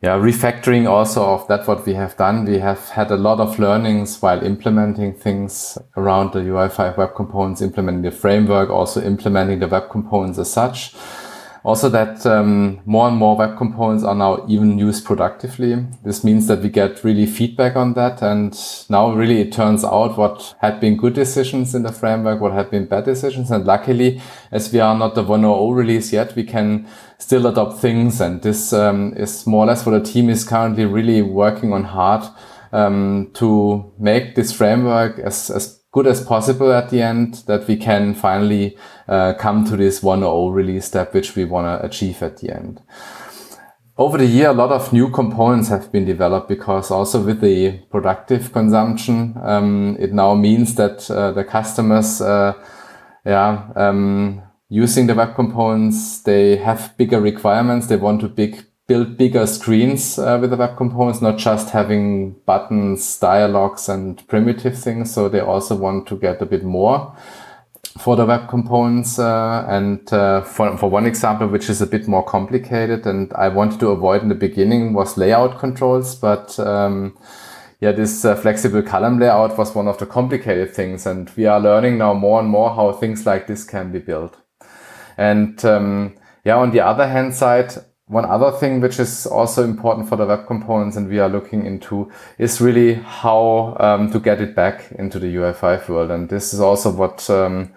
[0.05, 2.45] yeah, refactoring also of that what we have done.
[2.45, 7.63] We have had a lot of learnings while implementing things around the UI5 web components,
[7.63, 10.95] implementing the framework, also implementing the web components as such.
[11.65, 15.75] Also that um, more and more web components are now even used productively.
[16.05, 18.21] This means that we get really feedback on that.
[18.21, 18.55] And
[18.91, 22.71] now really it turns out what had been good decisions in the framework, what had
[22.71, 23.51] been bad decisions.
[23.51, 24.21] And luckily,
[24.53, 28.21] as we are not the 1.0 release yet, we can still adopt things.
[28.21, 31.85] And this um, is more or less what the team is currently really working on
[31.85, 32.25] hard
[32.73, 37.77] um, to make this framework as, as good as possible at the end that we
[37.77, 38.77] can finally
[39.07, 42.83] uh, come to this 1.0 release step, which we want to achieve at the end.
[43.97, 47.79] Over the year, a lot of new components have been developed because also with the
[47.93, 52.55] productive consumption, um, it now means that uh, the customers, uh,
[53.25, 57.87] yeah, um, using the web components, they have bigger requirements.
[57.87, 62.33] They want to big build bigger screens uh, with the web components, not just having
[62.47, 65.13] buttons, dialogues, and primitive things.
[65.13, 67.17] So they also want to get a bit more
[67.99, 69.19] for the web components.
[69.19, 73.49] Uh, and uh, for, for one example, which is a bit more complicated and I
[73.49, 77.17] wanted to avoid in the beginning was layout controls, but um,
[77.81, 81.07] yeah, this uh, flexible column layout was one of the complicated things.
[81.07, 84.37] And we are learning now more and more how things like this can be built.
[85.17, 87.75] And um, yeah, on the other hand side,
[88.15, 91.67] one other thing which is also important for the web components and we are looking
[91.67, 96.11] into is really how um, to get it back into the UI5 world.
[96.13, 97.73] And this is also what um,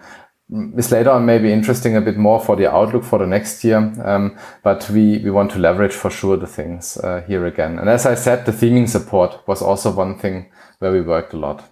[0.76, 3.78] is later on maybe interesting a bit more for the outlook for the next year.
[4.04, 7.80] Um, but we, we want to leverage for sure the things uh, here again.
[7.80, 11.36] And as I said, the theming support was also one thing where we worked a
[11.36, 11.64] lot.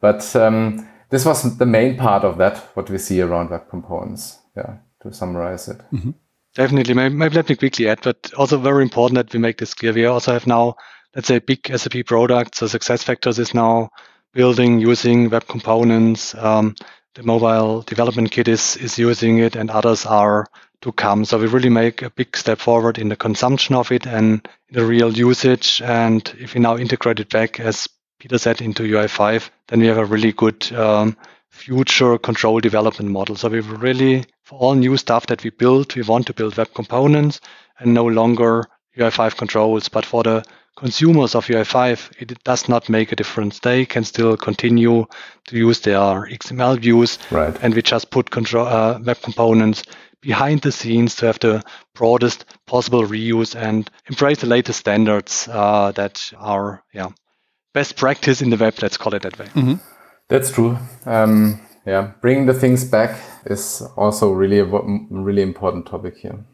[0.00, 4.38] But um, this was the main part of that, what we see around web components.
[4.56, 5.80] Yeah, to summarize it.
[5.92, 6.14] Mm -hmm.
[6.54, 6.94] Definitely.
[6.94, 9.92] Maybe, maybe, let me quickly add, but also very important that we make this clear.
[9.92, 10.76] We also have now,
[11.14, 12.58] let's say, big SAP products.
[12.58, 13.90] So SuccessFactors is now
[14.32, 16.34] building using web components.
[16.34, 16.76] Um,
[17.14, 20.46] the mobile development kit is, is using it and others are
[20.82, 21.24] to come.
[21.24, 24.84] So we really make a big step forward in the consumption of it and the
[24.84, 25.80] real usage.
[25.82, 27.88] And if we now integrate it back, as
[28.20, 31.16] Peter said, into UI5, then we have a really good um,
[31.54, 33.36] future control development model.
[33.36, 36.74] So we really, for all new stuff that we build, we want to build web
[36.74, 37.40] components
[37.78, 38.64] and no longer
[38.98, 39.88] UI5 controls.
[39.88, 40.44] But for the
[40.76, 43.60] consumers of UI5, it does not make a difference.
[43.60, 45.06] They can still continue
[45.46, 47.18] to use their XML views.
[47.30, 47.56] Right.
[47.62, 49.84] And we just put control, uh, web components
[50.20, 51.62] behind the scenes to have the
[51.94, 57.10] broadest possible reuse and embrace the latest standards uh, that are yeah,
[57.74, 59.46] best practice in the web, let's call it that way.
[59.46, 59.93] Mm-hmm.
[60.28, 60.78] That's true.
[61.04, 66.44] Um, yeah, bringing the things back is also really a really important topic here.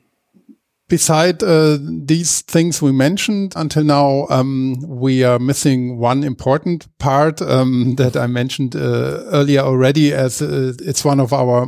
[0.89, 7.41] Beside uh, these things we mentioned until now, um, we are missing one important part
[7.41, 11.65] um, that I mentioned uh, earlier already, as uh, it's one of our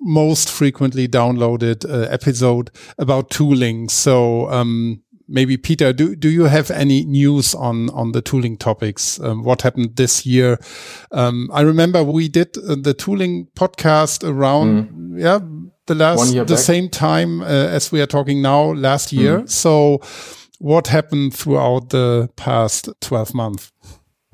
[0.00, 3.88] most frequently downloaded uh, episode about tooling.
[3.88, 9.20] So um, maybe Peter, do do you have any news on on the tooling topics?
[9.20, 10.58] Um, what happened this year?
[11.12, 15.20] Um, I remember we did uh, the tooling podcast around mm.
[15.20, 15.40] yeah
[15.86, 16.58] the last the back.
[16.58, 19.40] same time uh, as we are talking now last year.
[19.40, 19.50] Mm.
[19.50, 20.00] So
[20.58, 23.72] what happened throughout the past twelve months?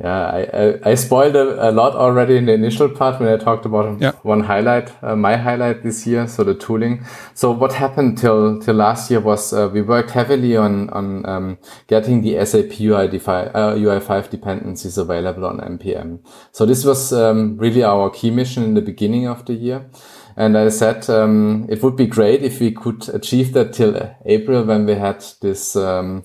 [0.03, 3.37] Yeah, I, I, I spoiled a, a, lot already in the initial part when I
[3.37, 4.11] talked about yeah.
[4.23, 7.05] one highlight, uh, my highlight this year, so the tooling.
[7.35, 11.59] So what happened till till last year was uh, we worked heavily on on um,
[11.87, 16.19] getting the SAP UI uh, UI5 dependencies available on npm.
[16.51, 19.89] So this was um, really our key mission in the beginning of the year.
[20.37, 23.95] And I said um, it would be great if we could achieve that till
[24.27, 26.25] April when we had this um,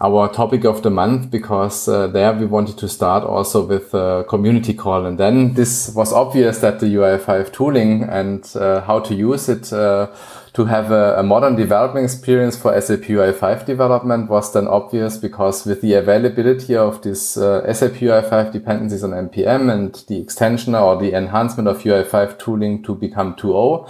[0.00, 4.24] our topic of the month because uh, there we wanted to start also with a
[4.28, 5.06] community call.
[5.06, 9.72] And then this was obvious that the UI5 tooling and uh, how to use it
[9.72, 10.08] uh,
[10.56, 15.66] to have a, a, modern development experience for SAP UI5 development was then obvious because
[15.66, 20.96] with the availability of this uh, SAP UI5 dependencies on NPM and the extension or
[20.96, 23.86] the enhancement of UI5 tooling to become 2.0,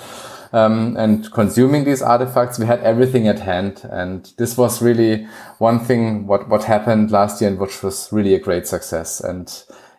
[0.57, 3.83] um, and consuming these artifacts, we had everything at hand.
[3.91, 5.27] And this was really
[5.59, 9.21] one thing what, what happened last year and which was really a great success.
[9.21, 9.53] And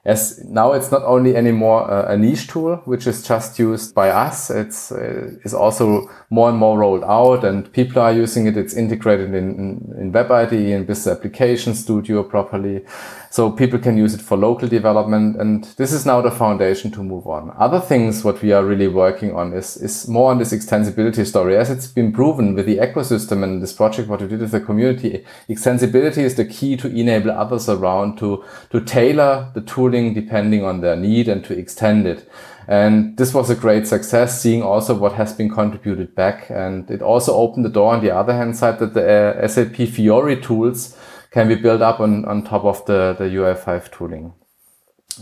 [0.04, 4.10] as now it's not only anymore a, a niche tool, which is just used by
[4.10, 4.50] us.
[4.50, 8.58] It's, uh, is also more and more rolled out and people are using it.
[8.58, 12.84] It's integrated in, in, in WebIDE and Business Application Studio properly.
[13.30, 15.40] So people can use it for local development.
[15.40, 17.54] And this is now the foundation to move on.
[17.58, 21.58] Other things, what we are really working on is, is more on this extensibility story.
[21.58, 24.62] As it's been proven with the ecosystem and this project, what we did with the
[24.62, 30.64] community, extensibility is the key to enable others around to, to tailor the tooling depending
[30.64, 32.30] on their need and to extend it.
[32.68, 36.50] And this was a great success, seeing also what has been contributed back.
[36.50, 39.76] And it also opened the door on the other hand side that the uh, SAP
[39.88, 40.98] Fiori tools
[41.32, 44.34] can be built up on, on top of the, the UI5 tooling.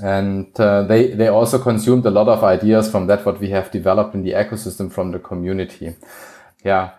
[0.03, 3.71] And uh, they, they also consumed a lot of ideas from that, what we have
[3.71, 5.95] developed in the ecosystem from the community.
[6.63, 6.91] Yeah.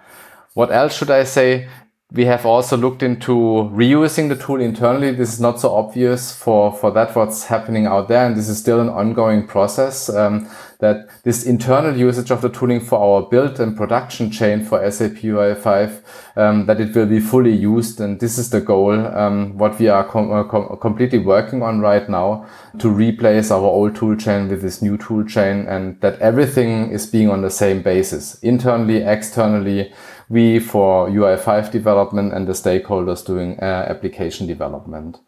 [0.55, 1.69] What else should I say?
[2.13, 3.35] we have also looked into
[3.73, 5.11] reusing the tool internally.
[5.11, 8.27] This is not so obvious for, for that what's happening out there.
[8.27, 10.49] And this is still an ongoing process um,
[10.79, 15.23] that this internal usage of the tooling for our build and production chain for SAP
[15.23, 16.03] UI5,
[16.37, 18.01] um, that it will be fully used.
[18.01, 21.81] And this is the goal, um, what we are com uh, com completely working on
[21.81, 22.47] right now
[22.79, 27.07] to replace our old tool chain with this new tool chain and that everything is
[27.07, 29.93] being on the same basis, internally, externally,
[30.29, 35.19] we for UI5 development and the stakeholders doing uh, application development.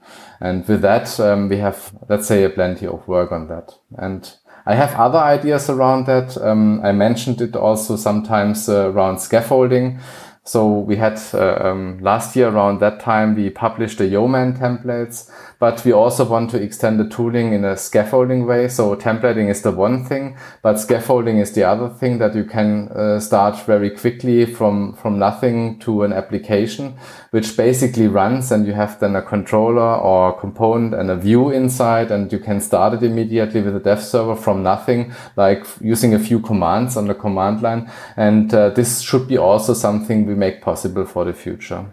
[0.41, 3.75] And with that, um, we have, let's say, a plenty of work on that.
[3.97, 4.33] And
[4.69, 6.37] I have other ideas around that.
[6.37, 9.99] Um, I mentioned it also sometimes uh, around scaffolding.
[10.45, 15.31] So we had uh, um, last year around that time, we published the Yeoman templates
[15.59, 18.69] but we also want to extend the tooling in a scaffolding way.
[18.69, 22.89] So templating is the one thing, but scaffolding is the other thing that you can
[22.89, 26.97] uh, start very quickly from, from nothing to an application,
[27.31, 32.11] which basically runs and you have then a controller or component and a view inside
[32.13, 36.19] and you can start it immediately with a dev server from nothing, like using a
[36.19, 37.91] few commands on the command line.
[38.17, 41.87] And uh, this should be also something we make possible for the future.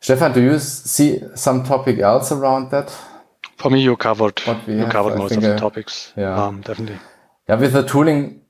[0.00, 2.96] Stefan, do you see some topic else around that?
[3.56, 6.12] For me, you covered you have, covered I most of the uh, topics.
[6.16, 6.98] Yeah, um, definitely.
[7.48, 8.42] Yeah, with the tooling,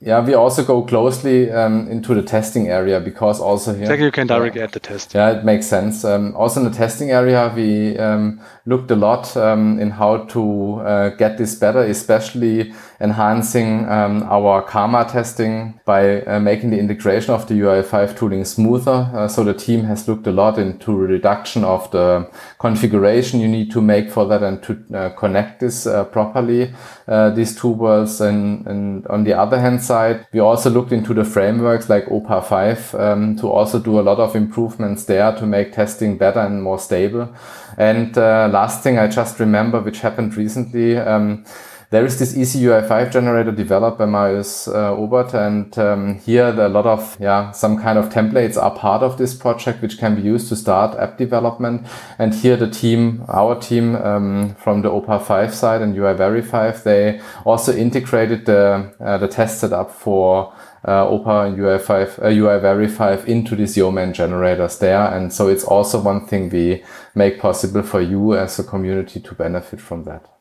[0.00, 3.82] yeah, we also go closely um, into the testing area because also here.
[3.82, 5.14] Exactly, you can directly add the test.
[5.14, 6.04] Yeah, it makes sense.
[6.04, 10.80] Um, also in the testing area, we um, looked a lot um, in how to
[10.80, 17.34] uh, get this better, especially enhancing um, our karma testing by uh, making the integration
[17.34, 19.10] of the UI5 tooling smoother.
[19.14, 22.28] Uh, so the team has looked a lot into reduction of the
[22.58, 26.72] configuration you need to make for that and to uh, connect this uh, properly,
[27.06, 28.20] uh, these two worlds.
[28.20, 32.44] And, and, on the other hand side, we also looked into the frameworks like OPA
[32.44, 36.62] 5 um, to also do a lot of improvements there to make testing better and
[36.62, 37.28] more stable.
[37.76, 41.44] And uh, last thing I just remember, which happened recently, um,
[41.90, 46.86] there is this easy-ui5 generator developed by Marius uh, Obert, and um, here a lot
[46.86, 50.48] of yeah some kind of templates are part of this project, which can be used
[50.48, 51.86] to start app development.
[52.18, 57.20] And here the team, our team um, from the OPA 5 side and UIVeri5, they
[57.44, 60.52] also integrated the uh, the test setup for
[60.86, 65.12] uh, OPA and UI5, uh, UIVeri5 into these Yeoman generators there.
[65.12, 66.84] And so it's also one thing we
[67.14, 70.35] make possible for you as a community to benefit from that.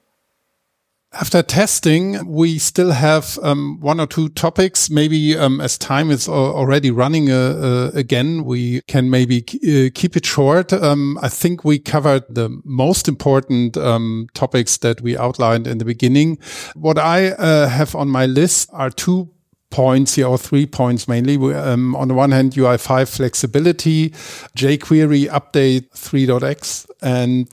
[1.18, 4.90] After testing, we still have um, one or two topics.
[4.90, 7.36] Maybe um, as time is already running uh,
[7.96, 10.74] uh, again, we can maybe uh, keep it short.
[10.74, 15.86] Um, I think we covered the most important um, topics that we outlined in the
[15.86, 16.38] beginning.
[16.76, 19.30] What I uh, have on my list are two
[19.76, 21.36] points here, or three points mainly.
[21.54, 24.12] Um, on the one hand, UI5 flexibility,
[24.56, 27.50] jQuery update 3.x, and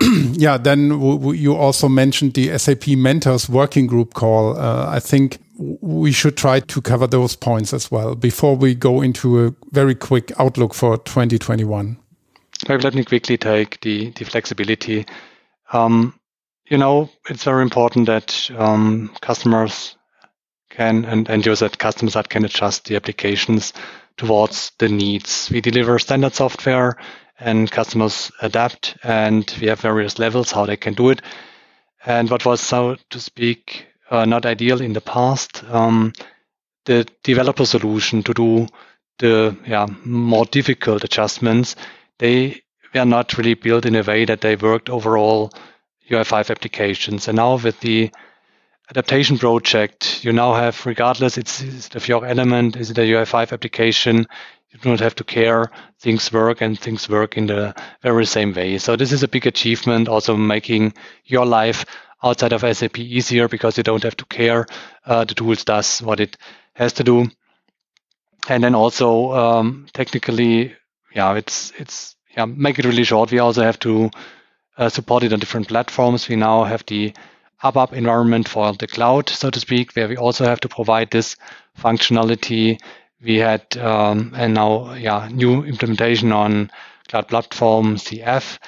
[0.38, 1.00] yeah, then
[1.34, 4.56] you also mentioned the SAP Mentors Working Group call.
[4.56, 9.02] Uh, I think we should try to cover those points as well before we go
[9.02, 11.96] into a very quick outlook for 2021.
[12.68, 15.06] Maybe let me quickly take the, the flexibility.
[15.72, 16.14] Um,
[16.70, 19.96] you know, it's very important that um, customers
[20.74, 23.72] can and, and that customers that can adjust the applications
[24.16, 25.48] towards the needs.
[25.50, 26.96] We deliver standard software
[27.38, 31.22] and customers adapt and we have various levels how they can do it.
[32.06, 36.12] And what was, so to speak, uh, not ideal in the past, um,
[36.84, 38.66] the developer solution to do
[39.18, 41.76] the yeah, more difficult adjustments,
[42.18, 42.60] they
[42.94, 45.52] were not really built in a way that they worked overall
[46.10, 47.28] UI5 applications.
[47.28, 48.10] And now with the
[48.90, 53.52] adaptation project, you now have, regardless, it's, it's the Fiori element, is it a UI5
[53.52, 54.26] application,
[54.74, 55.70] you do not have to care.
[56.00, 58.78] Things work and things work in the very same way.
[58.78, 61.84] So this is a big achievement, also making your life
[62.24, 64.66] outside of SAP easier because you don't have to care.
[65.06, 66.36] Uh, the tools does what it
[66.74, 67.28] has to do.
[68.48, 70.74] And then also um, technically,
[71.14, 73.30] yeah, it's it's yeah, make it really short.
[73.30, 74.10] We also have to
[74.76, 76.28] uh, support it on different platforms.
[76.28, 77.14] We now have the
[77.64, 81.36] ABAP environment for the cloud, so to speak, where we also have to provide this
[81.78, 82.78] functionality
[83.24, 86.70] we had um, and now yeah new implementation on
[87.08, 88.58] cloud platform CF.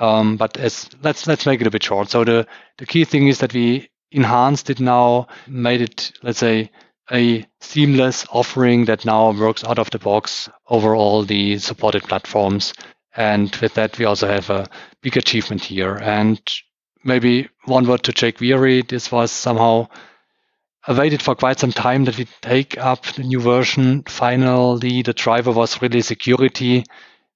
[0.00, 2.08] Um, but as let's let's make it a bit short.
[2.08, 2.46] So the
[2.78, 6.70] the key thing is that we enhanced it now, made it let's say
[7.10, 12.72] a seamless offering that now works out of the box over all the supported platforms.
[13.16, 14.68] And with that, we also have a
[15.02, 15.96] big achievement here.
[15.96, 16.40] And
[17.04, 18.88] maybe one word to jQuery.
[18.88, 19.88] This was somehow
[20.88, 24.02] waited for quite some time that we take up the new version.
[24.04, 26.84] Finally, the driver was really security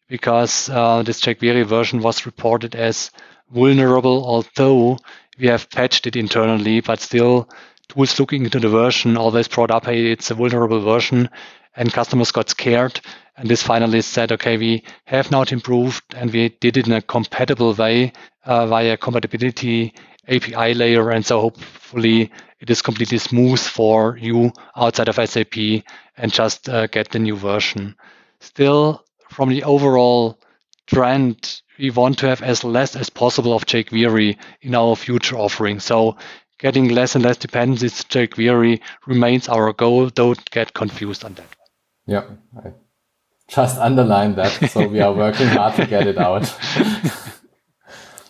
[0.09, 3.11] because uh, this jQuery version was reported as
[3.51, 4.99] vulnerable, although
[5.39, 7.49] we have patched it internally, but still
[7.89, 11.29] tools looking into the version always brought up, hey, it's a vulnerable version,
[11.77, 13.01] and customers got scared.
[13.37, 17.03] And this finally said, okay, we have now improved and we did it in a
[17.03, 18.13] compatible way
[18.45, 19.95] uh, via compatibility
[20.29, 21.11] API layer.
[21.11, 25.57] And so hopefully it is completely smooth for you outside of SAP
[26.17, 27.97] and just uh, get the new version.
[28.41, 30.39] Still, from the overall
[30.87, 35.81] trend, we want to have as less as possible of jQuery in our future offering.
[35.81, 36.17] So
[36.59, 40.09] getting less and less dependencies to jQuery remains our goal.
[40.11, 41.62] Don't get confused on that.
[42.07, 42.25] Yeah,
[42.57, 42.73] I
[43.49, 44.71] just underline that.
[44.71, 46.53] So we are working hard to get it out.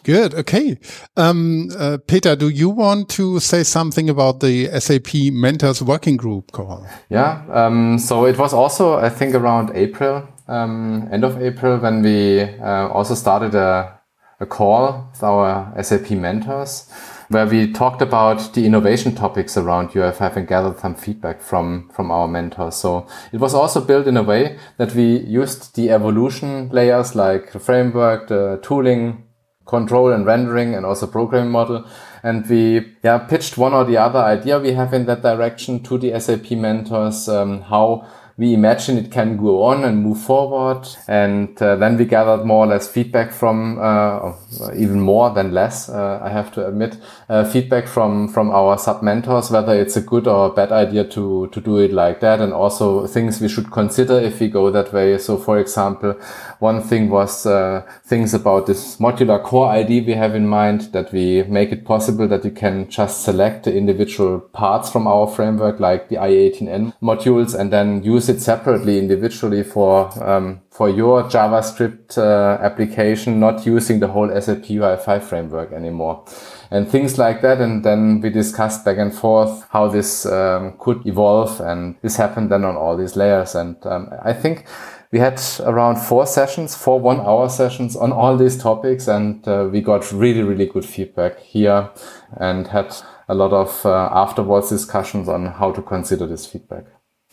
[0.05, 0.35] Good.
[0.35, 0.79] Okay.
[1.17, 6.51] Um, uh, Peter, do you want to say something about the SAP Mentors Working Group
[6.51, 6.85] call?
[7.09, 7.45] Yeah.
[7.53, 12.41] Um, so it was also, I think, around April, um, end of April, when we
[12.41, 13.97] uh, also started a,
[14.41, 16.91] a call with our SAP mentors,
[17.33, 22.11] where we talked about the innovation topics around UI5 and gathered some feedback from, from
[22.11, 22.77] our mentors.
[22.77, 27.53] So it was also built in a way that we used the evolution layers like
[27.53, 29.25] the framework, the tooling,
[29.67, 31.87] control and rendering and also programming model.
[32.23, 35.99] And we yeah pitched one or the other idea we have in that direction to
[35.99, 38.07] the SAP mentors, um, how
[38.37, 40.89] we imagine it can go on and move forward.
[41.07, 44.33] And uh, then we gathered more or less feedback from, uh,
[44.75, 46.97] even more than less, uh, I have to admit,
[47.33, 51.03] uh, feedback from, from our SAP mentors, whether it's a good or a bad idea
[51.03, 52.41] to, to do it like that.
[52.41, 55.17] And also things we should consider if we go that way.
[55.17, 56.13] So for example,
[56.59, 61.11] one thing was uh, things about this modular core ID we have in mind that
[61.11, 65.81] we make it possible that you can just select the individual parts from our framework,
[65.81, 72.17] like the i18n modules, and then use it separately individually for um, for your JavaScript
[72.17, 76.25] uh, application, not using the whole SAP UI5 framework anymore
[76.73, 77.61] and things like that.
[77.61, 81.61] And then we discussed back and forth how this um, could evolve.
[81.61, 83.55] And this happened then on all these layers.
[83.55, 84.65] And um, I think
[85.13, 89.07] we had around four sessions, four one hour sessions on all these topics.
[89.07, 91.91] And uh, we got really, really good feedback here
[92.39, 92.97] and had
[93.29, 96.85] a lot of uh, afterwards discussions on how to consider this feedback.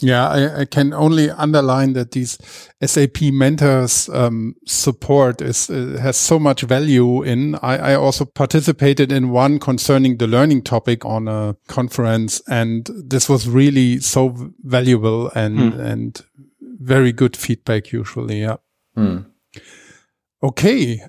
[0.01, 2.37] Yeah, I, I, can only underline that these
[2.81, 7.55] SAP mentors um, support is uh, has so much value in.
[7.55, 13.27] I, I, also participated in one concerning the learning topic on a conference, and this
[13.27, 15.79] was really so valuable and hmm.
[15.81, 16.21] and
[16.61, 18.39] very good feedback usually.
[18.39, 18.57] Yeah.
[18.95, 19.19] Hmm.
[20.41, 21.01] Okay.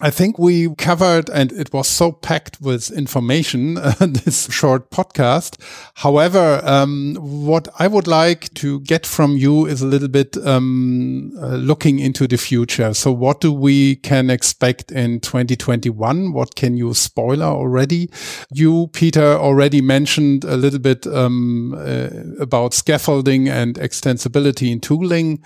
[0.00, 5.60] I think we covered, and it was so packed with information, uh, this short podcast.
[5.94, 11.32] However, um, what I would like to get from you is a little bit um,
[11.42, 12.94] uh, looking into the future.
[12.94, 16.32] So, what do we can expect in 2021?
[16.32, 18.08] What can you spoiler already?
[18.52, 25.42] You, Peter, already mentioned a little bit um, uh, about scaffolding and extensibility in tooling.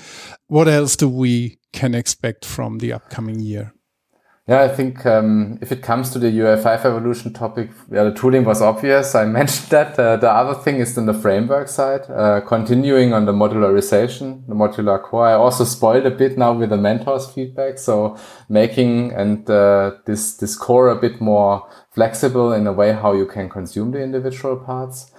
[0.48, 3.72] What else do we can expect from the upcoming year?
[4.48, 8.44] Yeah, I think um, if it comes to the UI5 evolution topic, yeah, the tooling
[8.44, 9.14] was obvious.
[9.14, 9.96] I mentioned that.
[9.96, 14.54] Uh, the other thing is in the framework side, uh, continuing on the modularization, the
[14.56, 15.28] modular core.
[15.28, 17.78] I also spoiled a bit now with the mentors feedback.
[17.78, 18.16] So
[18.48, 23.26] making and uh, this this core a bit more flexible in a way how you
[23.26, 25.11] can consume the individual parts.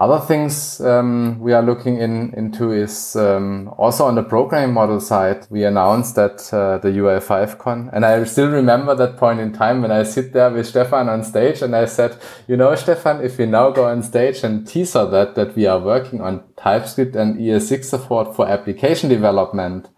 [0.00, 4.98] Other things um, we are looking in, into is um, also on the programming model
[4.98, 5.46] side.
[5.50, 9.82] We announced that uh, the UI5 Con, and I still remember that point in time
[9.82, 12.16] when I sit there with Stefan on stage, and I said,
[12.48, 15.78] "You know, Stefan, if we now go on stage and teaser that that we are
[15.78, 19.90] working on TypeScript and ES6 support for application development."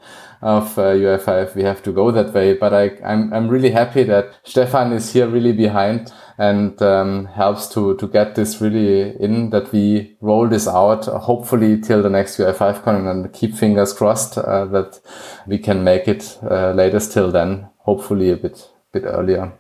[0.43, 2.55] Of uh, UI5, we have to go that way.
[2.55, 7.68] But I, I'm, I'm really happy that Stefan is here really behind and um, helps
[7.68, 12.38] to, to get this really in that we roll this out, hopefully till the next
[12.38, 15.01] UI5 con and keep fingers crossed uh, that
[15.47, 19.53] we can make it uh, latest till then, hopefully a bit, bit earlier.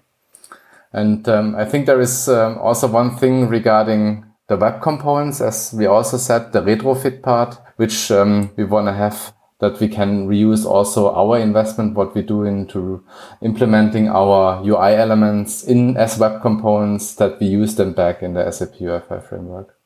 [0.92, 5.72] And um, I think there is um, also one thing regarding the web components, as
[5.72, 10.26] we also said, the retrofit part, which um, we want to have that we can
[10.26, 13.00] reuse also our investment, what we do into
[13.42, 18.50] implementing our UI elements in as web components that we use them back in the
[18.50, 19.78] SAP UI5 framework.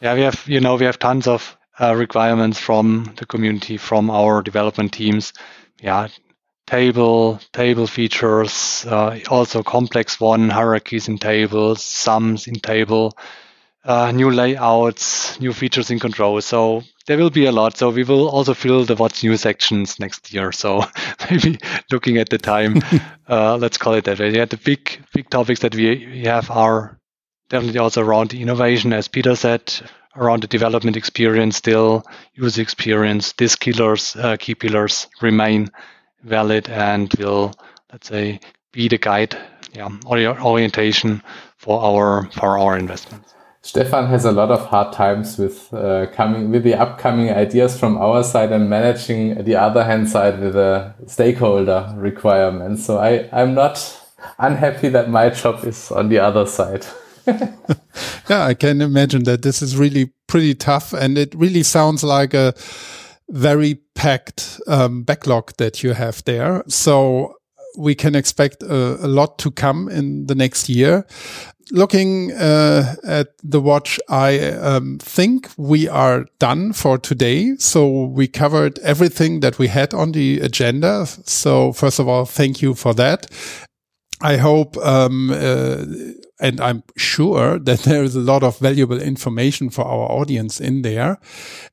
[0.00, 4.08] Yeah, we have, you know, we have tons of uh, requirements from the community, from
[4.08, 5.32] our development teams.
[5.80, 6.06] Yeah,
[6.68, 13.18] table, table features, uh, also complex one, hierarchies in tables, sums in table,
[13.84, 16.40] uh, new layouts, new features in control.
[16.40, 17.76] So there will be a lot.
[17.76, 20.52] So we will also fill the what's new sections next year.
[20.52, 20.84] So
[21.30, 21.58] maybe
[21.90, 22.82] looking at the time,
[23.28, 24.30] uh, let's call it that way.
[24.30, 26.98] Yeah, the big big topics that we have are
[27.48, 29.72] definitely also around the innovation, as Peter said,
[30.16, 33.32] around the development experience, still user experience.
[33.32, 35.70] These killers, uh, key pillars remain
[36.22, 37.54] valid and will,
[37.92, 38.40] let's say,
[38.72, 39.36] be the guide,
[39.72, 41.22] yeah, or orientation
[41.58, 43.34] for our for our investments.
[43.64, 47.96] Stefan has a lot of hard times with uh, coming with the upcoming ideas from
[47.96, 52.84] our side and managing the other hand side with the stakeholder requirements.
[52.84, 54.00] So I, I'm not
[54.38, 56.84] unhappy that my job is on the other side.
[57.26, 62.34] yeah, I can imagine that this is really pretty tough and it really sounds like
[62.34, 62.54] a
[63.28, 66.64] very packed um, backlog that you have there.
[66.66, 67.36] So
[67.78, 71.06] we can expect a, a, lot to come in the next year
[71.72, 77.56] looking uh, at the watch, I um, think we are done for today.
[77.56, 81.06] So we covered everything that we had on the agenda.
[81.06, 83.26] So first of all, thank you for that.
[84.20, 85.84] I hope um, uh,
[86.42, 90.82] and I'm sure that there is a lot of valuable information for our audience in
[90.82, 91.18] there.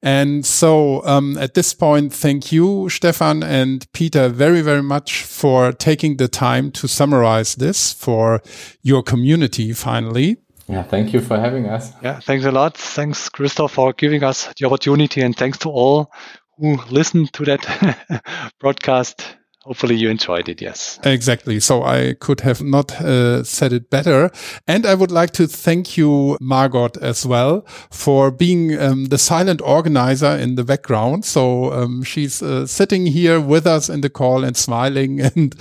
[0.01, 5.74] And so um, at this point, thank you, Stefan and Peter, very, very much for
[5.74, 8.41] taking the time to summarize this for
[8.82, 10.38] your community finally.
[10.67, 11.91] Yeah, thank you for having us.
[12.03, 12.78] Yeah, thanks a lot.
[12.78, 16.11] Thanks, Christoph, for giving us the opportunity, and thanks to all
[16.59, 20.99] who listened to that broadcast hopefully you enjoyed it yes.
[21.03, 21.60] Exactly.
[21.60, 24.32] So i could have not uh, said it better.
[24.68, 29.62] And i would like to thank you margot as well for being um, the silent
[29.62, 31.26] organizer in the background.
[31.26, 35.55] So um, she's uh, sitting here with us in the call and smiling and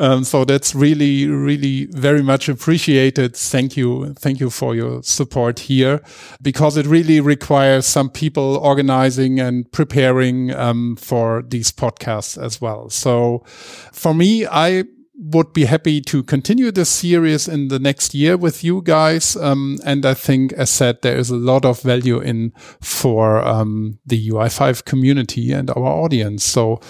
[0.00, 5.60] um, so that's really really very much appreciated thank you thank you for your support
[5.60, 6.00] here
[6.42, 12.90] because it really requires some people organizing and preparing um, for these podcasts as well
[12.90, 13.44] so
[13.92, 14.84] for me, I
[15.14, 19.36] would be happy to continue this series in the next year with you guys.
[19.36, 23.98] Um, and I think, as said, there is a lot of value in for um,
[24.06, 26.44] the UI5 community and our audience.
[26.44, 26.80] So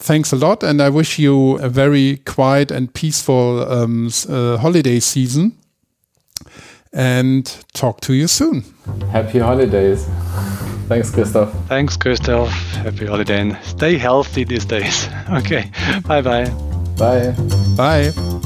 [0.00, 0.62] thanks a lot.
[0.62, 5.56] And I wish you a very quiet and peaceful um, uh, holiday season.
[6.92, 8.64] And talk to you soon.
[9.12, 10.08] Happy holidays.
[10.88, 11.54] Thanks, Christoph.
[11.68, 12.50] Thanks, Christoph.
[12.72, 15.08] Happy holiday and stay healthy these days.
[15.30, 15.70] Okay.
[16.08, 16.50] Bye-bye.
[16.98, 17.32] Bye.
[17.76, 18.40] Bye.